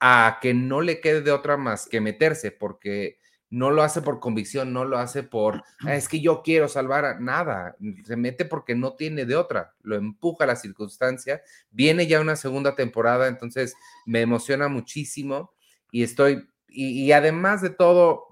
[0.00, 3.17] a que no le quede de otra más que meterse, porque
[3.50, 7.04] no lo hace por convicción, no lo hace por, ah, es que yo quiero salvar
[7.04, 11.40] a nada, se mete porque no tiene de otra, lo empuja la circunstancia,
[11.70, 13.74] viene ya una segunda temporada, entonces
[14.04, 15.52] me emociona muchísimo
[15.90, 18.26] y estoy, y, además de todo,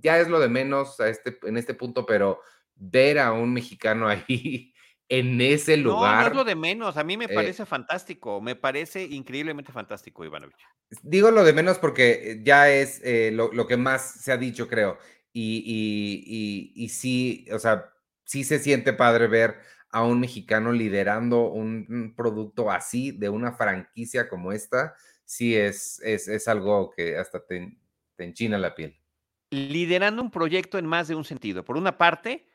[0.00, 2.40] ya es lo de menos a este, en este punto, pero
[2.76, 4.72] ver a un mexicano ahí
[5.08, 6.16] en ese lugar.
[6.16, 6.96] No, no es lo de menos.
[6.96, 8.40] A mí me eh parece fantástico.
[8.40, 10.58] Me parece increíblemente fantástico, Ivanovich.
[11.02, 14.98] Digo lo de menos porque ya es eh, lo, que más se ha dicho, creo.
[15.32, 17.92] Y, y, y, sí, o sea,
[18.24, 19.56] sí se siente padre ver
[19.90, 24.94] a un mexicano liderando un, producto así, de una franquicia como esta.
[25.24, 27.76] Sí, es, es, es algo que hasta te,
[28.16, 28.98] te enchina la piel.
[29.50, 31.64] Liderando un proyecto en más de un sentido.
[31.64, 32.46] Por una parte,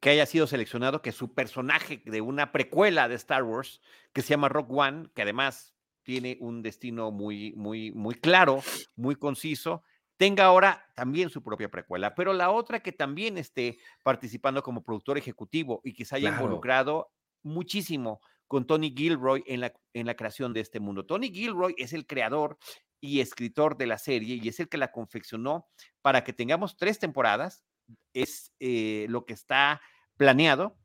[0.00, 3.80] que haya sido seleccionado, que su personaje de una precuela de Star Wars,
[4.12, 8.62] que se llama Rock One, que además tiene un destino muy, muy, muy claro,
[8.96, 9.82] muy conciso,
[10.16, 15.16] tenga ahora también su propia precuela, pero la otra que también esté participando como productor
[15.16, 17.12] ejecutivo y que se haya involucrado
[17.42, 21.06] muchísimo con Tony Gilroy en la, en la creación de este mundo.
[21.06, 22.58] Tony Gilroy es el creador
[23.00, 25.68] y escritor de la serie y es el que la confeccionó
[26.02, 27.64] para que tengamos tres temporadas
[28.12, 29.80] es eh, lo que está
[30.16, 30.76] planeado.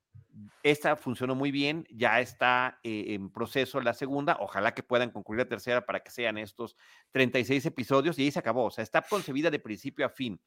[0.63, 5.39] Esta funcionó muy bien, ya está eh, en proceso la segunda, ojalá que puedan concluir
[5.39, 6.75] la tercera para que sean estos
[7.11, 10.39] 36 episodios y ahí se acabó, o sea, está concebida de principio a fin.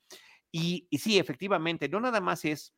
[0.50, 2.74] Y, y sí, efectivamente, no nada más es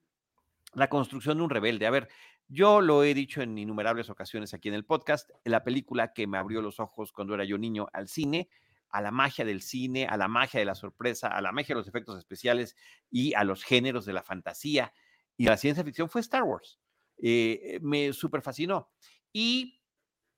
[0.74, 1.86] la construcción de un rebelde.
[1.86, 2.08] A ver,
[2.46, 6.38] yo lo he dicho en innumerables ocasiones aquí en el podcast, la película que me
[6.38, 8.48] abrió los ojos cuando era yo niño al cine
[8.90, 11.80] a la magia del cine, a la magia de la sorpresa, a la magia de
[11.80, 12.76] los efectos especiales
[13.10, 14.92] y a los géneros de la fantasía
[15.38, 16.78] y la ciencia ficción fue Star Wars.
[17.16, 18.90] Eh, me súper fascinó.
[19.32, 19.80] Y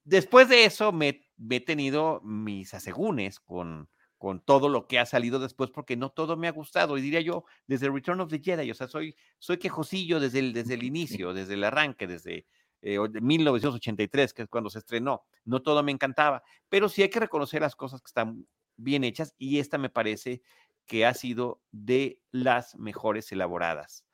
[0.04, 3.88] después de eso me, he tenido mis asegúnes con,
[4.18, 6.98] con todo lo que ha salido después, porque no todo me ha gustado.
[6.98, 10.52] Y diría yo, desde Return of the Jedi, o sea, soy, soy quejosillo desde el,
[10.52, 12.46] desde el inicio, desde el arranque, desde,
[12.82, 15.24] 1983, eh, que es cuando se estrenó.
[15.44, 19.34] No todo me encantaba, pero sí hay que reconocer las cosas que están bien hechas
[19.38, 20.42] y esta me parece
[20.86, 24.04] que ha sido de las mejores elaboradas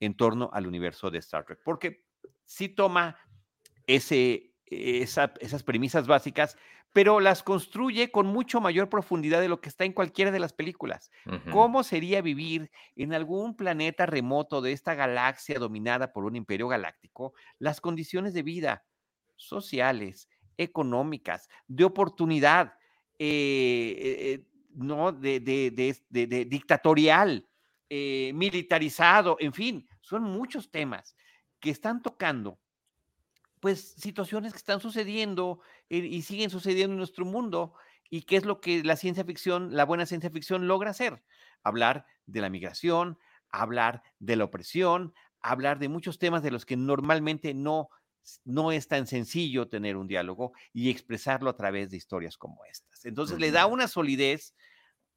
[0.00, 2.04] en torno al universo de Star Trek, porque
[2.44, 3.18] sí toma
[3.86, 6.56] ese, esas premisas básicas,
[6.94, 10.52] pero las construye con mucho mayor profundidad de lo que está en cualquiera de las
[10.52, 11.10] películas.
[11.50, 17.34] ¿Cómo sería vivir en algún planeta remoto de esta galaxia dominada por un imperio galáctico?
[17.58, 18.84] Las condiciones de vida
[19.34, 22.74] sociales, económicas, de oportunidad,
[23.18, 25.10] eh, eh, ¿no?
[25.10, 27.44] de, de, dictatorial,
[27.90, 31.16] eh, militarizado, en fin, son muchos temas
[31.58, 32.60] que están tocando
[33.64, 35.58] pues situaciones que están sucediendo
[35.88, 37.72] y, siguen sucediendo en nuestro mundo
[38.10, 41.24] y qué es lo que la ciencia ficción, la buena ciencia ficción logra hacer.
[41.62, 46.76] Hablar de la migración, hablar de la opresión, hablar de muchos temas de los que
[46.76, 47.88] normalmente no,
[48.44, 53.06] no es tan sencillo tener un diálogo y expresarlo a través de historias como estas.
[53.06, 54.52] Entonces le da una solidez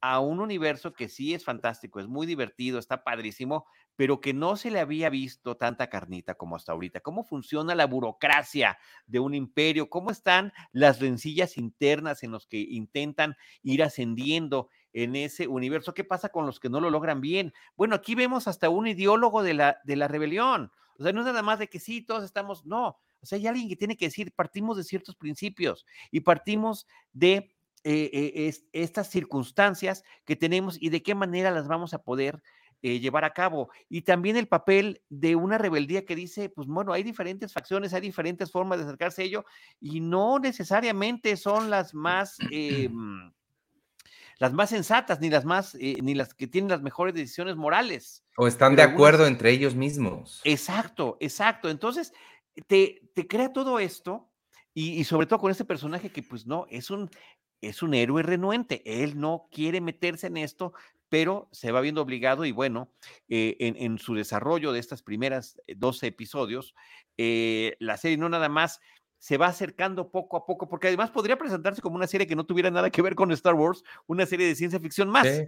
[0.00, 4.56] a un universo que sí es fantástico, es muy divertido, está padrísimo, pero que no
[4.56, 7.00] se le había visto tanta carnita como hasta ahorita.
[7.00, 9.90] ¿Cómo funciona la burocracia de un imperio?
[9.90, 15.94] ¿Cómo están las rencillas internas en los que intentan ir ascendiendo en ese universo?
[15.94, 17.52] ¿Qué pasa con los que no lo logran bien?
[17.76, 20.70] Bueno, aquí vemos hasta un ideólogo de la, de la rebelión.
[20.98, 22.98] O sea, no es nada más de que sí, todos estamos, no.
[23.20, 27.52] O sea, hay alguien que tiene que decir, partimos de ciertos principios y partimos de
[27.84, 32.42] eh, eh, estas circunstancias que tenemos y de qué manera las vamos a poder
[32.82, 33.70] eh, llevar a cabo.
[33.88, 38.00] Y también el papel de una rebeldía que dice, pues bueno, hay diferentes facciones, hay
[38.00, 39.44] diferentes formas de acercarse a ello
[39.80, 42.36] y no necesariamente son las más...
[44.38, 48.24] las más sensatas, ni las más, ni las que tienen las mejores decisiones morales.
[48.36, 50.40] O están de algunas- acuerdo entre ellos mismos.
[50.44, 51.68] Exacto, exacto.
[51.68, 52.12] Entonces,
[52.68, 54.30] te, te crea todo esto
[54.74, 57.10] y, y sobre todo con este personaje que pues no, es un,
[57.60, 58.82] es un héroe renuente.
[58.84, 60.72] Él no quiere meterse en esto,
[61.08, 62.92] pero se va viendo obligado y bueno,
[63.28, 66.74] eh, en, en su desarrollo de estas primeras eh, 12 episodios,
[67.16, 68.80] eh, la serie no nada más
[69.18, 72.46] se va acercando poco a poco, porque además podría presentarse como una serie que no
[72.46, 75.26] tuviera nada que ver con Star Wars, una serie de ciencia ficción más.
[75.26, 75.44] Sí,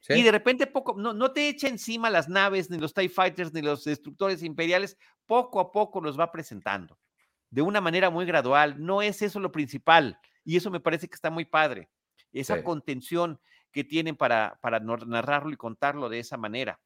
[0.00, 0.14] sí.
[0.14, 3.54] Y de repente poco, no, no te echa encima las naves, ni los TIE Fighters,
[3.54, 6.98] ni los destructores imperiales, poco a poco los va presentando,
[7.48, 8.84] de una manera muy gradual.
[8.84, 11.88] No es eso lo principal, y eso me parece que está muy padre,
[12.32, 12.62] esa Sí.
[12.62, 13.40] contención
[13.72, 16.80] que tienen para, narrarlo y contarlo de esa manera.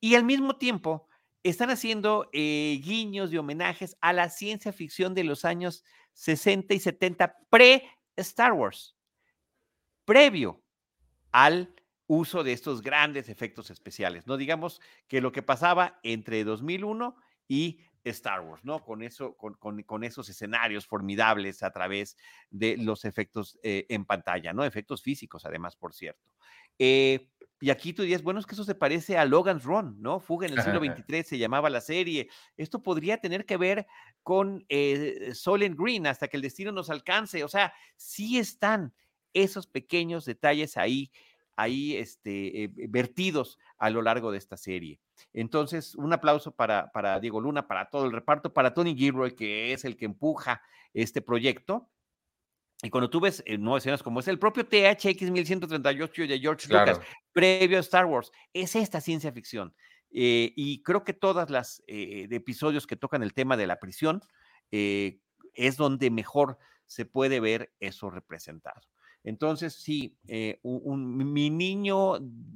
[0.00, 1.08] Y al mismo tiempo,
[1.42, 6.80] están haciendo eh, guiños y homenajes a la ciencia ficción de los años 60 y
[6.80, 8.96] 70 pre-Star Wars,
[10.04, 10.62] previo
[11.32, 11.74] al
[12.06, 14.26] uso de estos grandes efectos especiales.
[14.26, 17.16] No digamos que lo que pasaba entre 2001
[17.46, 18.82] y Star Wars, ¿no?
[18.84, 22.16] Con, eso, con, con- con esos escenarios formidables a través
[22.50, 24.64] de los efectos eh, en pantalla, ¿no?
[24.64, 26.30] Efectos físicos, además, por cierto.
[26.78, 27.28] Eh,
[27.60, 30.20] y aquí tú dirías, bueno, es que eso se parece a Logan's Run, ¿no?
[30.20, 30.78] Fuga en el siglo
[31.08, 32.28] XXIII se llamaba la serie.
[32.56, 33.86] Esto podría tener que ver
[34.22, 37.42] con eh, Soylent Green hasta que el destino nos alcance.
[37.42, 38.94] O sea, sí están
[39.34, 41.10] esos pequeños detalles ahí,
[41.58, 45.00] ahí este, eh, vertidos a lo largo de esta serie.
[45.32, 49.72] Entonces, un aplauso para, para Diego Luna, para todo el reparto, para Tony Gilroy, que
[49.72, 50.62] es el que empuja
[50.94, 51.90] este proyecto.
[52.80, 56.68] Y cuando tú ves eh, nuevas escenas como es el propio THX 1138 de George
[56.68, 56.92] Claro.
[56.92, 59.74] Lucas, previo a Star Wars, es esta ciencia ficción.
[60.12, 63.80] Eh, y creo que todas las eh, de episodios que tocan el tema de la
[63.80, 64.22] prisión
[64.70, 68.82] es donde mejor se puede ver eso representado.
[69.28, 72.14] Entonces, sí, eh, mi niño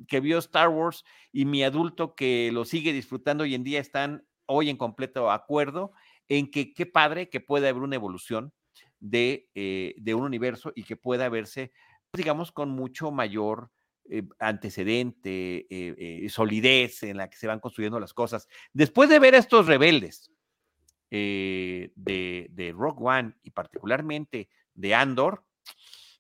[0.09, 4.27] que vio Star Wars y mi adulto que lo sigue disfrutando hoy en día están
[4.47, 5.93] hoy en completo acuerdo
[6.31, 8.55] en que qué padre que pueda haber una evolución
[9.01, 11.73] de, eh, de un universo y que pueda verse,
[12.15, 13.71] digamos, con mucho mayor
[14.09, 15.67] eh, antecedente,
[16.31, 18.49] solidez en la que se van construyendo las cosas.
[18.73, 20.33] Después de ver a estos rebeldes
[21.11, 25.45] de, de Rogue One y particularmente de Andor,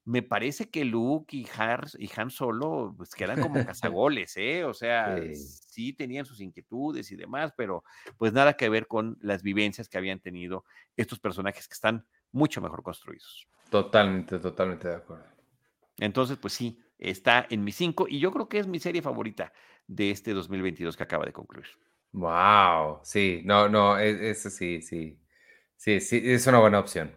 [0.04, 4.64] me parece que Luke y, Har- y Han Solo pues, quedan como cazagoles, ¿eh?
[4.64, 5.34] O sea, Sí.
[5.36, 7.84] sí tenían sus inquietudes y demás, pero
[8.18, 10.64] pues nada que ver con las vivencias que habían tenido
[10.96, 13.48] estos personajes que están mucho mejor construidos.
[13.70, 15.24] Totalmente, totalmente de acuerdo.
[15.98, 19.52] Entonces, pues sí, está en mi 5 y yo creo que es mi serie favorita
[19.86, 21.68] de este 2022 que acaba de concluir.
[22.12, 25.18] Wow, sí, no, no, e- eso sí, sí,
[25.76, 27.10] sí, sí, es una buena opción.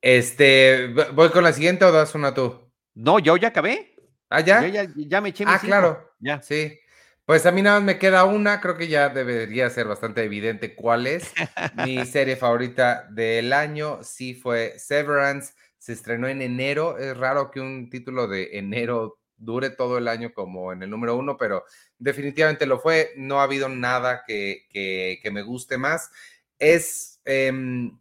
[0.00, 2.70] Este, ¿voy con la siguiente o das una tú?
[2.94, 3.94] No, yo ya acabé.
[4.30, 4.62] ¿Ah, ya?
[4.62, 5.66] Yo ya, ya me eché Ah, cinco.
[5.66, 6.10] claro.
[6.20, 6.40] Ya.
[6.42, 6.78] Sí.
[7.24, 10.74] Pues a mí nada más me queda una, creo que ya debería ser bastante evidente
[10.74, 11.32] cuál es.
[11.74, 17.60] Mi serie favorita del año sí fue Severance, se estrenó en enero, es raro que
[17.60, 21.64] un título de enero dure todo el año como en el número uno, pero
[21.98, 26.10] definitivamente lo fue, no ha habido nada que, que- que me guste más.
[26.58, 27.96] Es, em,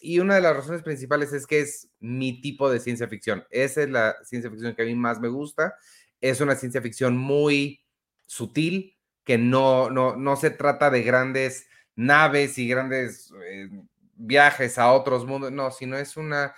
[0.00, 3.82] y una de las razones principales es que es mi tipo de ciencia ficción, esa
[3.82, 5.74] es la ciencia ficción que a mí más me gusta,
[6.20, 7.84] es una ciencia ficción muy
[8.26, 13.68] sutil, que no, no, no se trata de grandes naves y grandes eh,
[14.14, 16.54] viajes a otros mundos, no, sino es una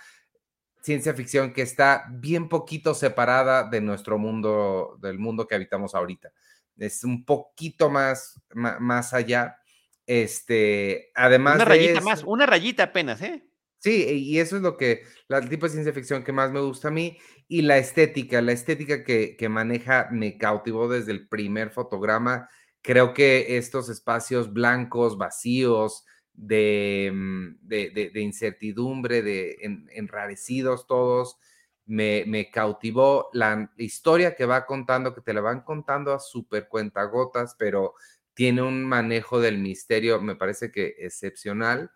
[0.81, 6.31] ciencia ficción que está bien poquito separada de nuestro mundo, del mundo que habitamos ahorita.
[6.77, 9.57] Es un poquito más, más, allá.
[10.05, 13.43] Este, además Una de rayita eso- más, una rayita apenas, ¿eh?
[13.79, 16.61] Sí, y eso es lo que, la- el tipo de ciencia ficción que más me
[16.61, 17.17] gusta a mí
[17.49, 22.49] y la estética, la estética que, que maneja me cautivó desde el primer fotograma.
[22.81, 30.87] Creo que estos espacios blancos, vacíos, de, mm, de, de- de incertidumbre, de en- enrarecidos
[30.87, 31.37] todos,
[31.85, 36.69] me, me cautivó la historia que va contando, que te la van contando a súper
[36.69, 37.93] cuentagotas, pero
[38.33, 41.91] tiene un manejo del misterio, me parece que excepcional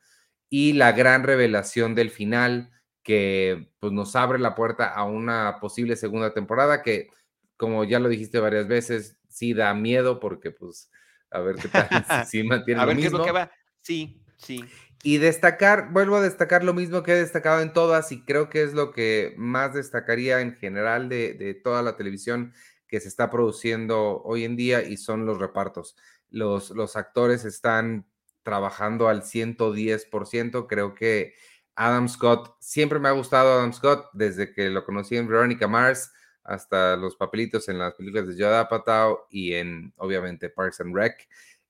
[0.49, 2.71] y la gran revelación del final
[3.03, 7.09] que pues, nos abre la puerta a una posible segunda temporada que,
[7.55, 10.91] como ya lo dijiste varias veces, sí da miedo porque pues
[11.31, 11.89] a ver qué tal
[12.25, 13.39] si, si mantiene A lo ver qué es lo que mismo.
[13.39, 13.51] va.
[13.81, 14.63] Sí, sí.
[15.03, 18.63] Y destacar, vuelvo a destacar lo mismo que he destacado en todas y creo que
[18.63, 22.53] es lo que más destacaría en general de, de toda la televisión
[22.87, 25.95] que se está produciendo hoy en día y son los repartos.
[26.29, 28.07] Los, los actores están
[28.43, 30.67] trabajando al 110%.
[30.67, 31.33] Creo que
[31.75, 36.11] Adam Scott, siempre me ha gustado Adam Scott desde que lo conocí en Veronica Mars
[36.43, 41.27] hasta los papelitos en las películas de Judd Apatow y en, obviamente, Parks and Rec.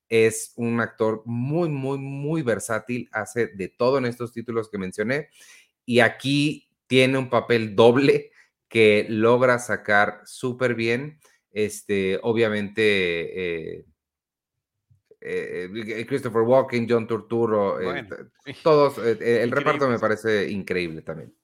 [0.08, 5.28] Es un actor muy, muy, muy versátil, hace de todo en estos títulos que mencioné
[5.84, 8.30] y aquí tiene un papel doble
[8.68, 11.18] que logra sacar súper bien.
[11.50, 13.84] Este, obviamente, eh,
[15.20, 17.78] eh, eh, Christopher Walken, John Turturro,
[18.62, 21.34] todos, el reparto me parece increíble también.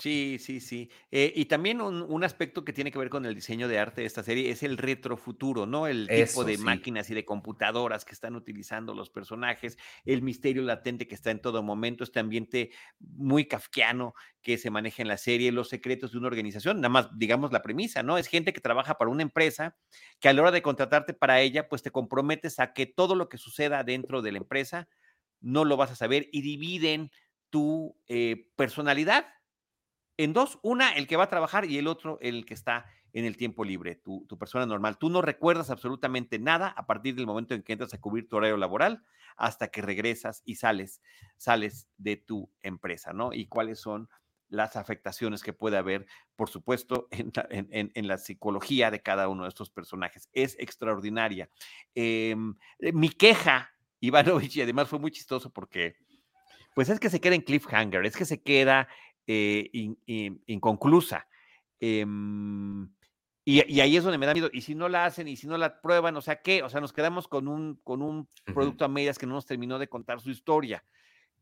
[0.00, 0.90] Sí, sí, sí.
[1.10, 4.06] Eh, y también un, aspecto que tiene que ver con el diseño de arte de
[4.06, 5.86] esta serie es el retrofuturo, ¿no?
[5.86, 9.76] El tipo de máquinas y de computadoras que están utilizando los personajes,
[10.06, 15.02] el misterio latente que está en todo momento, este ambiente muy kafkiano que se maneja
[15.02, 18.16] en la serie, los secretos de una organización, nada más digamos la premisa, ¿no?
[18.16, 19.76] Es gente que trabaja para una empresa
[20.18, 23.28] que a la hora de contratarte para ella, pues te comprometes a que todo lo
[23.28, 24.88] que suceda dentro de la empresa
[25.42, 27.10] no lo vas a saber y dividen
[27.50, 29.26] tu eh, personalidad
[30.24, 33.24] en dos, una el que va a trabajar y el otro el que está en
[33.24, 34.98] el tiempo libre, tu, persona normal.
[34.98, 38.36] Tú no recuerdas absolutamente nada a partir del momento en que entras a cubrir tu
[38.36, 39.02] horario laboral
[39.36, 41.00] hasta que regresas y sales,
[41.36, 43.32] sales de tu empresa, ¿no?
[43.32, 44.08] Y cuáles son
[44.48, 46.06] las afectaciones que puede haber,
[46.36, 50.28] por supuesto, en la, psicología de cada uno de estos personajes.
[50.32, 51.48] Es extraordinaria.
[51.94, 55.96] Em, eh, mi queja, Ivanovich, y además fue muy chistoso porque,
[56.74, 58.88] pues es que se queda en cliffhanger, es que se queda
[59.32, 61.26] eh, inconclusa.
[61.78, 62.88] Em,
[63.44, 64.50] y, ahí es donde me da miedo.
[64.52, 66.62] Y si no la hacen, y si no la prueban, o sea, ¿qué?
[66.62, 69.78] O sea, nos quedamos con un, con un producto a medias que no nos terminó
[69.78, 70.84] de contar su historia.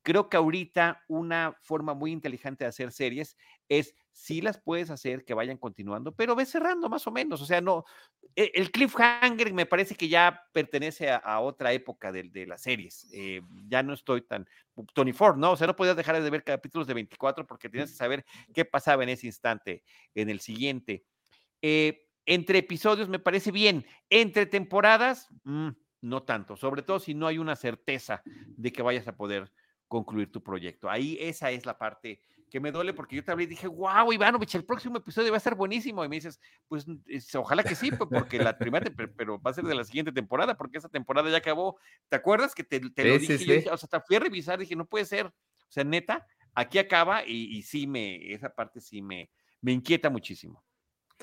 [0.09, 3.37] Creo que ahorita una forma muy inteligente de hacer series
[3.69, 7.43] es si las puedes hacer que vayan continuando, pero ve cerrando más o menos.
[7.43, 7.85] O sea, no,
[8.35, 13.07] e, el cliffhanger me parece que ya pertenece a, otra época de, de las series.
[13.13, 14.49] Eh, ya no estoy tan
[14.95, 15.53] Tony Ford, ¿no?
[15.53, 18.65] O sea, no podías dejar de ver capítulos de 24 porque tenías que saber qué
[18.65, 19.83] pasaba en ese instante,
[20.15, 21.05] en el siguiente.
[21.61, 25.69] Eh, entre episodios me parece bien, entre temporadas, mm,
[26.01, 29.53] no tanto, sobre todo si no hay una certeza de que vayas a poder
[29.89, 30.89] concluir tu proyecto.
[30.89, 32.21] Ahí esa es la parte
[32.51, 35.37] que me duele porque yo te hablé y dije, wow, Ivanovich, el próximo episodio va
[35.37, 36.05] a ser buenísimo.
[36.05, 36.87] Y me dices, pues
[37.35, 40.79] ojalá que sí, porque la primera, pero va a ser de la siguiente temporada, porque
[40.79, 41.79] esa temporada ya acabó.
[42.09, 43.59] ¿Te acuerdas que te, lo dije?
[43.71, 45.27] o sea, hasta fui a revisar, dije, no puede ser.
[45.27, 49.31] O sea, neta, aquí acaba y, sí me, esa parte sí me,
[49.61, 50.65] me inquieta muchísimo.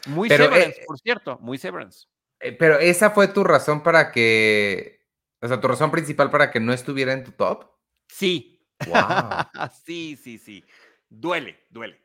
[0.07, 2.07] Muy Severance, eh, por cierto, muy Severance.
[2.39, 4.99] Eh, pero esa fue tu razón para que,
[5.41, 7.71] o sea, tu razón principal para que no estuviera en tu top.
[8.07, 8.54] Sí,
[8.85, 9.45] Wow.
[9.85, 10.63] sí, sí, sí.
[11.09, 12.01] Duele, duele,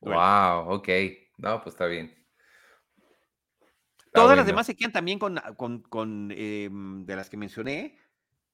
[0.00, 0.88] Wow, ok.
[1.38, 2.14] No, pues está bien.
[4.12, 5.38] Todas las demás se quedan también con,
[5.90, 7.98] con, em, de las que mencioné,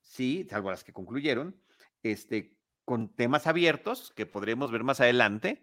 [0.00, 1.56] sí, salvo las que concluyeron,
[2.02, 5.62] este, con temas abiertos que podremos ver más adelante,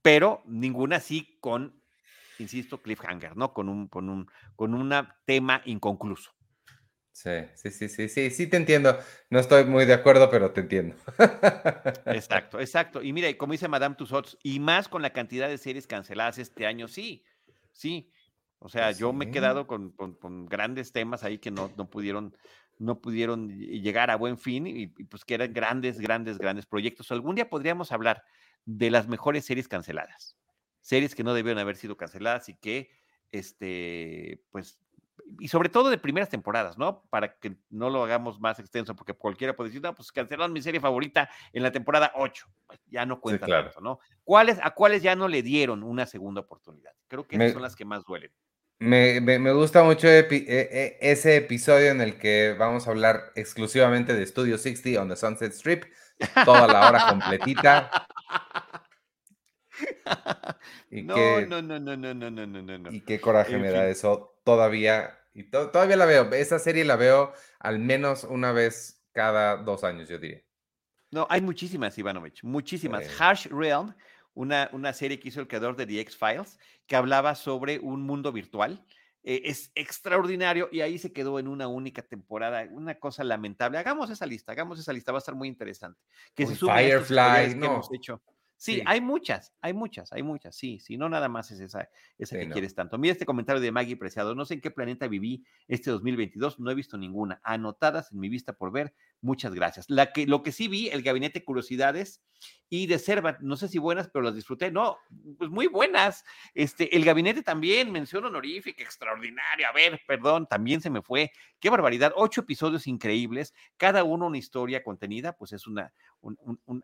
[0.00, 1.82] pero ninguna sí con,
[2.38, 3.52] insisto, cliffhanger, ¿no?
[3.52, 4.94] Con un, con un, con un
[5.26, 6.35] tema inconcluso.
[7.16, 8.98] Sí, sí, sí, sí, sí, sí te entiendo.
[9.30, 10.96] No estoy muy de acuerdo, pero te entiendo.
[12.04, 13.02] Exacto, exacto.
[13.02, 16.66] Y mira, como dice Madame Tussauds, y más con la cantidad de series canceladas este
[16.66, 17.24] año, sí,
[17.72, 18.12] sí.
[18.58, 19.94] O sea, yo me he quedado con,
[20.46, 22.36] grandes temas ahí que no, no, pudieron,
[22.78, 27.10] no pudieron llegar a buen fin y, pues que eran grandes, grandes, grandes proyectos.
[27.12, 28.24] Algún día podríamos hablar
[28.66, 30.36] de las mejores series canceladas,
[30.82, 32.90] series que no debieron haber sido canceladas y que,
[33.32, 34.78] este, pues
[35.38, 37.02] y sobre todo de primeras temporadas, ¿no?
[37.10, 40.62] Para que no lo hagamos más extenso, porque cualquiera puede decir, no, pues cancelaron mi
[40.62, 42.46] serie favorita en la temporada 8.
[42.66, 43.98] Pues ya no cuenta tanto, ¿no?
[44.24, 46.92] ¿Cuáles, ¿A cuáles ya no le dieron una segunda oportunidad?
[47.08, 48.30] Creo que esas son las que más duelen.
[48.78, 54.12] Me, me, gusta mucho e, e, ese episodio en el que vamos a hablar exclusivamente
[54.12, 55.84] de Studio 60 on the Sunset Strip,
[56.44, 58.06] toda la hora completita.
[60.90, 62.92] no, no, no, no, no, no, no, no, no.
[62.92, 65.18] Y qué coraje me da eso todavía.
[65.34, 66.32] Y todavía la veo.
[66.32, 70.42] Esa serie la veo al menos una vez cada dos años, yo diría.
[71.10, 73.20] No, hay muchísimas, Ivanovich, muchísimas.
[73.20, 73.94] Harsh Realm,
[74.34, 78.32] una, una serie que hizo el creador de The X-Files, que hablaba sobre un mundo
[78.32, 78.84] virtual.
[79.22, 82.66] Eh, es extraordinario y ahí se quedó en una única temporada.
[82.70, 83.78] Una cosa lamentable.
[83.78, 86.00] Hagamos esa lista, hagamos esa lista, va a estar muy interesante.
[86.34, 87.60] Que se Firefly, no.
[87.60, 88.22] que hemos hecho.
[88.58, 91.88] Sí, hay muchas, hay muchas, hay muchas, sí, sí, no nada más es esa,
[92.18, 92.96] esa que quieres tanto.
[92.96, 96.70] Mira este comentario de Maggie Preciado, no sé en qué planeta viví este 2022, no
[96.70, 99.86] he visto ninguna, anotadas en mi vista por ver, Muchas gracias.
[99.88, 102.22] La que, lo que sí vi, el Gabinete Curiosidades
[102.68, 104.70] y de Servant, no sé si buenas, pero las disfruté.
[104.70, 104.98] No,
[105.38, 106.24] pues muy buenas.
[106.54, 109.68] Este, el Gabinete también, mención honorífica, extraordinaria.
[109.68, 111.32] A ver, perdón, también se me fue.
[111.58, 112.12] Qué barbaridad.
[112.14, 115.92] Ocho episodios increíbles, cada uno una historia contenida, pues es una,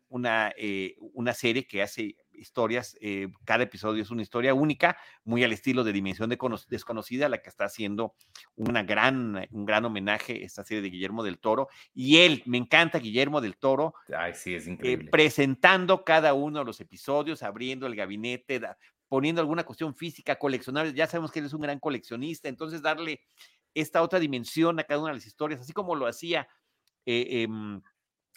[0.09, 5.45] una, eh, una serie que hace historias, eh, cada episodio es una historia única, muy
[5.45, 6.31] al estilo de Dimensión
[6.69, 8.15] Desconocida, la que está haciendo
[8.57, 11.69] una gran, un gran homenaje esta serie de Guillermo del Toro.
[11.95, 15.11] Y él, me encanta Guillermo del Toro, Ay, sí, es eh, increíble.
[15.11, 18.79] presentando cada uno de los episodios, abriendo el gabinete, da-
[19.09, 20.95] poniendo alguna cuestión física, coleccionable.
[20.95, 23.21] Ya sabemos que él es un gran coleccionista, entonces darle
[23.75, 26.49] esta otra dimensión a cada una de las historias, así como lo hacía
[27.05, 27.81] eh, em,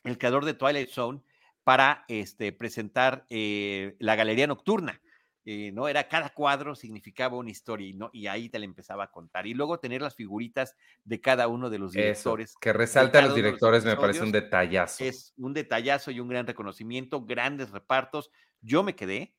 [0.03, 1.21] el creador de Twilight Zone
[1.65, 5.01] para este, presentar eh, la galería nocturna.
[5.47, 5.87] eh, ¿no?
[5.87, 8.09] Era cada cuadro significaba una historia y, ¿no?
[8.13, 9.45] y ahí te la empezaba a contar.
[9.47, 12.57] Y luego tener las figuritas de cada uno de los Eso, directores.
[12.59, 15.03] que resalta a los directores me parece un detallazo.
[15.03, 18.31] Es un detallazo y un gran reconocimiento, grandes repartos.
[18.61, 19.35] Yo me quedé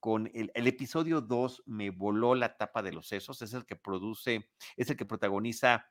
[0.00, 3.76] con el, el episodio 2, me voló la tapa de los sesos, es el que
[3.76, 5.86] produce, es el que protagoniza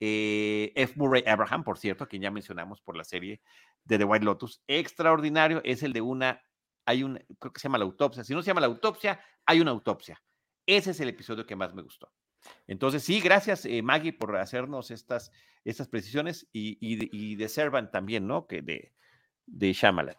[0.00, 0.94] eh, F.
[0.96, 3.40] Murray Abraham, por cierto, a quien ya mencionamos por la serie
[3.84, 4.62] de The White Lotus.
[4.66, 6.42] Extraordinario, es el de una,
[6.86, 8.24] hay un, creo que se llama la autopsia.
[8.24, 10.22] Si no se llama la autopsia, hay una autopsia.
[10.66, 12.12] Ese es el episodio que más me gustó.
[12.66, 15.30] Entonces, sí, gracias, eh, Maggie, por hacernos estas,
[15.64, 18.46] estas precisiones y, y, de- Servant también, ¿no?
[18.46, 18.94] Que de,
[19.46, 20.16] de Shyamalan.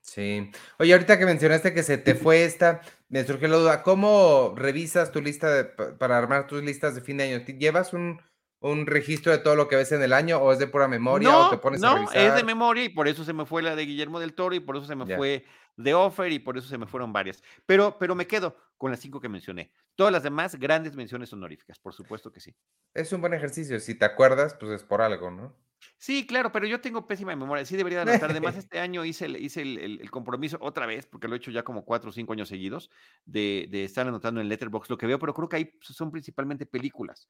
[0.00, 0.50] Sí.
[0.80, 5.12] Oye, ahorita que mencionaste que se te fue esta, me surgió la duda, ¿cómo revisas
[5.12, 7.44] tu lista para armar tus listas de fin de año?
[7.44, 8.20] ¿Ti- ¿Llevas un,
[8.62, 11.38] un registro de todo lo que ves en el año o es de pura memoria
[11.38, 12.20] o te pones a no, revisar?
[12.20, 14.60] es de memoria y por eso se me fue la de Guillermo del Toro y
[14.60, 15.44] por eso se me fue
[15.76, 17.42] de Offer y por eso se me fueron varias.
[17.66, 19.72] Pero, pero me quedo con las cinco que mencioné.
[19.94, 22.54] Todas las demás, grandes menciones honoríficas, por supuesto que sí.
[22.94, 25.54] Es un buen ejercicio, si te acuerdas, pues es por algo, ¿no?
[25.98, 27.64] Sí, claro, pero yo tengo pésima memoria.
[27.64, 28.30] Sí debería de anotar.
[28.30, 31.38] Además, este año hice el, hice el, el- el compromiso otra vez, porque lo he
[31.38, 32.90] hecho ya como cuatro o cinco años seguidos,
[33.24, 36.66] de, de estar anotando en Letterboxd lo que veo, pero creo que ahí son principalmente
[36.66, 37.28] películas.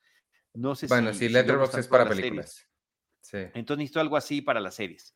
[0.55, 2.69] No sé Bueno, si, sí, Letterboxd es para películas.
[3.21, 3.39] Sí.
[3.55, 5.15] Entonces necesito algo así para las series.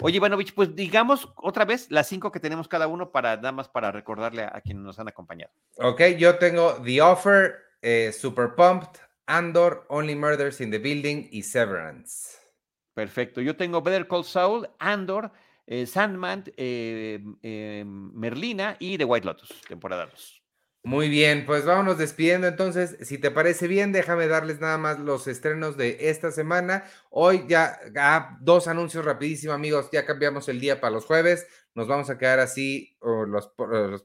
[0.00, 3.68] Oye, Ivanovich, pues digamos otra vez las cinco que tenemos cada uno para nada más
[3.68, 5.52] para recordarle a, a quienes nos han acompañado.
[5.76, 11.42] Ok, yo tengo The Offer, eh, Super Pumped, Andor, Only Murders in the Building y
[11.42, 12.38] Severance.
[12.94, 13.40] Perfecto.
[13.40, 15.30] Yo tengo Better Call Saul, Andor,
[15.66, 20.41] eh, Sandman, eh, Merlina y The White Lotus, temporada 2.
[20.84, 22.96] Muy bien, pues vámonos despidiendo entonces.
[23.02, 26.84] Si te parece bien, déjame darles nada más los estrenos de esta semana.
[27.08, 29.90] Hoy ya, ah, dos anuncios rapidísimo, amigos.
[29.92, 31.46] Ya cambiamos el día para los jueves.
[31.76, 33.52] Nos vamos a quedar así los,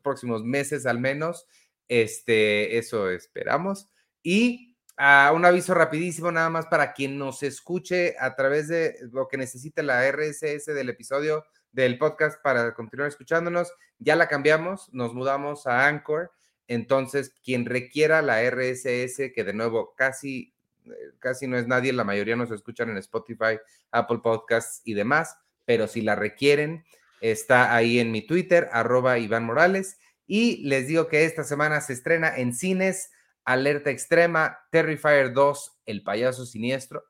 [0.03, 1.47] próximos meses al menos.
[1.87, 3.87] Este, eso esperamos.
[4.21, 9.27] Y ah, un aviso rapidísimo, nada más para quien nos escuche a través de lo
[9.27, 13.73] que necesite la RSS del episodio del podcast para continuar escuchándonos.
[13.97, 16.36] Ya la cambiamos, nos mudamos a Anchor.
[16.67, 20.53] Entonces, quien requiera la RSS, que de nuevo casi,
[20.85, 20.89] eh,
[21.19, 23.59] casi no es nadie, la mayoría nos escuchan en Spotify,
[23.91, 26.83] Apple Podcasts y demás, pero si la requieren,
[27.21, 29.97] está ahí en mi Twitter, arroba Iván Morales.
[30.25, 33.11] Y les digo que esta semana se estrena en cines
[33.45, 37.05] Alerta Extrema, Terrifier 2, El Payaso Siniestro,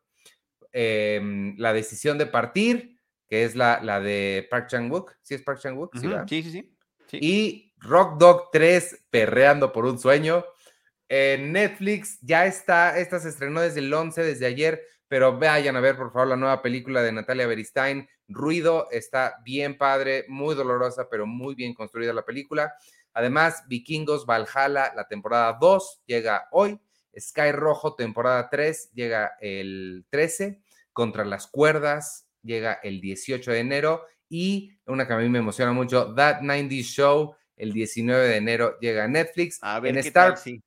[0.71, 5.15] em, La Decisión de Partir, que es la, la de Park Chan-wook.
[5.23, 5.95] ¿Sí es Park Chan-wook?
[5.95, 6.27] Sí, Ujú, ¿verdad?
[6.29, 6.77] Sí, sí, sí.
[7.07, 7.17] sí.
[7.19, 10.45] Y Rock Dog 3, Perreando por un Sueño.
[11.09, 15.95] Netflix ya está, esta se estrenó desde el 11, desde ayer, pero vayan a ver
[15.95, 21.25] por favor la nueva película de Natalia Beristain, Ruido, está bien padre, muy dolorosa, pero
[21.25, 22.73] muy bien construida la película.
[23.13, 26.77] Además, Vikingos Valhalla, la temporada 2 llega hoy,
[27.17, 34.05] Sky Rojo, temporada 3, llega el 13, Contra las Cuerdas, llega el 18 de enero
[34.27, 38.77] y una que a mí me emociona mucho, That 90 Show, el 19 de enero
[38.79, 39.59] llega a Netflix.
[39.61, 40.63] A ver en qué Star, tal, sí.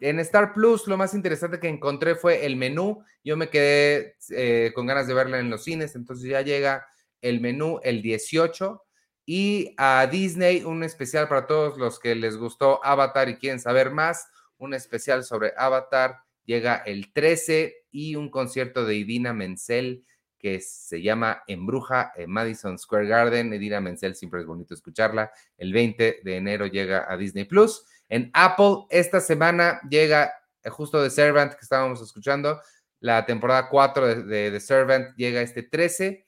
[0.00, 3.04] en Star Plus, lo más interesante que encontré fue el menú.
[3.22, 6.86] Yo me quedé eh, con ganas de verla en los cines, entonces ya llega
[7.20, 8.82] el menú el 18.
[9.24, 13.92] Y a Disney, un especial para todos los que les gustó Avatar y quieren saber
[13.92, 14.26] más.
[14.58, 20.04] Un especial sobre Avatar llega el 13 y un concierto de Idina Menzel
[20.42, 23.54] que se llama Embruja en Madison Square Garden.
[23.54, 25.30] Idina Menzel siempre es bonito escucharla.
[25.56, 27.84] El 20 de enero llega a Disney Plus.
[28.08, 30.32] En Apple, esta semana llega
[30.64, 32.60] eh, justo The Servant que estábamos escuchando.
[32.98, 36.26] La temporada 4 de, de The Servant llega este 13.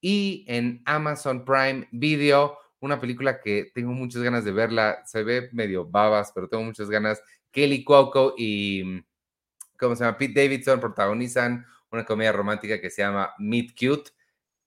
[0.00, 5.02] Y en Amazon Prime Video, una película que tengo muchas ganas de verla.
[5.06, 7.20] Se ve medio babas, pero tengo muchas ganas.
[7.50, 9.02] Kelly Cuoco y,
[9.76, 10.18] ¿cómo se llama?
[10.18, 14.10] Pete Davidson protagonizan una comedia romántica que se llama Meet Cute.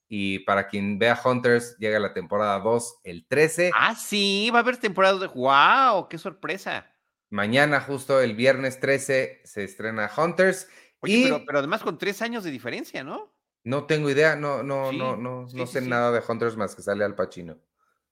[0.08, 3.72] Y para quien vea Hunters, llega la temporada 2 el 13.
[3.76, 5.28] Ah, sí, va a haber temporada de.
[5.28, 6.10] ¡Wow!
[6.10, 6.91] ¡Qué sorpresa!
[7.30, 10.68] Mañana, justo el viernes 13, se estrena Hunters.
[11.02, 13.32] Oye, y pero, pero además con tres años de diferencia, ¿no?
[13.64, 15.88] no tengo idea, no, no, Sí, no, no, sí, no sé sí.
[15.88, 17.58] nada de Hunters más que sale al Pacino.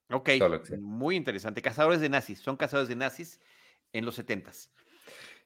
[0.10, 0.30] Ok,
[0.80, 1.62] muy interesante.
[1.62, 3.40] Cazadores de nazis, son cazadores de nazis
[3.92, 4.72] en los setentas.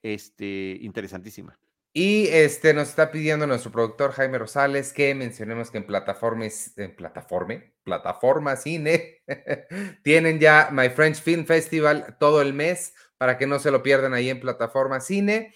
[0.04, 1.58] Este, interesantísima.
[1.94, 6.96] Y este nos está pidiendo nuestro productor Jaime Rosales que mencionemos que en plataformas, en
[6.96, 9.22] plataforma, plataforma cine,
[10.04, 14.14] tienen ya My French Film Festival todo el mes para que no se lo pierdan
[14.14, 15.54] ahí en plataforma cine.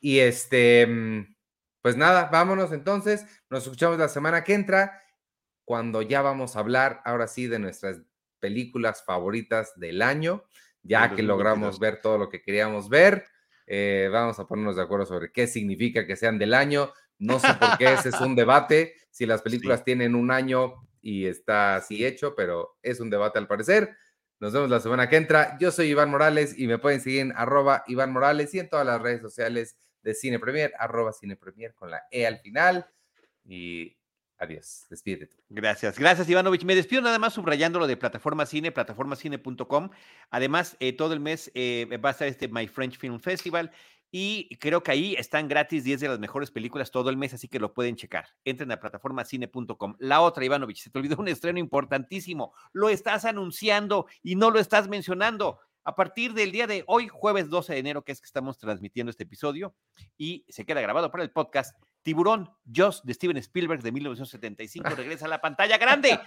[0.00, 1.36] Y este, mm,
[1.82, 3.24] pues nada, vámonos entonces.
[3.48, 5.00] Nos escuchamos la semana que entra,
[5.64, 8.00] cuando ya vamos a hablar ahora sí de nuestras
[8.40, 10.44] películas favoritas del año,
[10.82, 11.80] ya que logramos 2022.
[11.80, 13.26] ver todo lo que queríamos ver.
[13.66, 16.92] Eh, vamos a ponernos de acuerdo sobre qué significa que sean del año.
[17.18, 21.26] No sé por qué ese es un debate, si las películas tienen un año y
[21.26, 23.96] está así hecho, pero es un debate al parecer.
[24.38, 25.56] Nos vemos la semana que entra.
[25.58, 28.84] Yo soy Iván Morales y me pueden seguir en arroba Iván Morales y en todas
[28.84, 32.86] las redes sociales de Cine Premier, arroba Cine Premier con la E al final.
[33.44, 33.95] Y
[34.38, 34.86] adiós.
[34.90, 35.36] Despídete.
[35.48, 36.64] Gracias, gracias Ivanovich.
[36.64, 39.90] Me despido nada más subrayando lo de Plataforma Cine, plataformacine.com.
[40.30, 43.72] Además, eh, todo el mes eh, va a estar este My French Film Festival
[44.10, 47.48] y creo que ahí están gratis 10 de las mejores películas todo el mes, así
[47.48, 48.26] que lo pueden checar.
[48.44, 49.96] Entren a plataformacine.com.
[49.98, 52.54] La otra, Ivanovich, se te olvidó un estreno importantísimo.
[52.72, 55.58] Lo estás anunciando y no lo estás mencionando.
[55.88, 59.08] A partir del día de hoy, jueves 12 de enero, que es que estamos transmitiendo
[59.08, 59.72] este episodio,
[60.18, 65.26] y se queda grabado para el podcast, Tiburón, Joss de Steven Spielberg de 1975 regresa
[65.26, 66.18] a la pantalla grande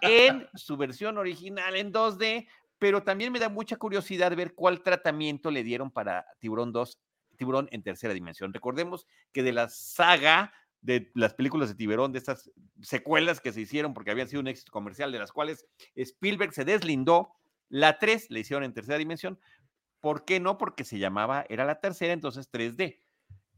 [0.00, 2.46] en su versión original en 2D,
[2.78, 7.00] pero también me da mucha curiosidad ver cuál tratamiento le dieron para Tiburón 2,
[7.36, 8.54] Tiburón en tercera dimensión.
[8.54, 12.48] Recordemos que de la saga de las películas de Tiburón, de estas
[12.80, 15.66] secuelas que se hicieron porque habían sido un éxito comercial, de las cuales
[15.96, 17.34] Spielberg se deslindó,
[17.70, 19.40] la 3 le hicieron en tercera dimensión.
[20.00, 20.58] ¿Por qué no?
[20.58, 23.00] Porque se llamaba, era la tercera, entonces 3D.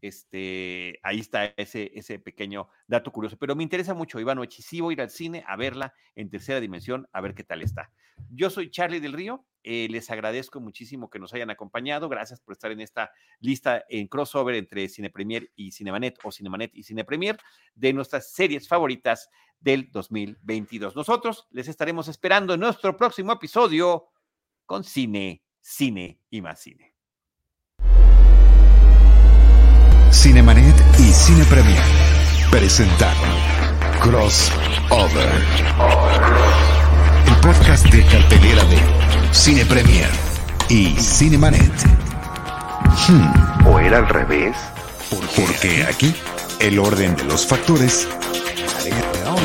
[0.02, 3.38] Este, ahí está ese, ese pequeño dato curioso.
[3.38, 7.20] Pero me interesa mucho, Iván a ir al cine a verla en tercera dimensión, a
[7.20, 7.92] ver qué tal está.
[8.28, 12.08] Yo soy Charlie del Río, eh, les agradezco muchísimo que nos hayan acompañado.
[12.08, 16.74] Gracias por estar en esta lista en crossover entre Cine Premier y Cinemanet o Cinemanet
[16.74, 17.38] y Cine Premier
[17.74, 19.30] de nuestras series favoritas
[19.60, 20.96] del 2022.
[20.96, 24.08] Nosotros les estaremos esperando en nuestro próximo episodio
[24.66, 26.91] con Cine, Cine y más Cine.
[30.12, 31.82] Cinemanet y Cine Premier
[32.50, 33.16] presentaron
[34.00, 35.42] Crossover.
[37.26, 38.78] El podcast de cartelera de
[39.32, 40.10] Cine Premier
[40.68, 41.72] y Cinemanet.
[43.08, 44.54] Hmm, ¿O era al revés?
[45.36, 46.14] porque aquí
[46.60, 48.06] el orden de los factores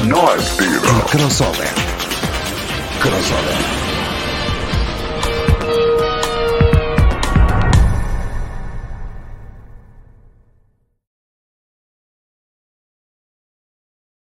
[0.05, 0.79] No al el
[1.09, 1.69] crossover.
[3.01, 3.76] Crossover.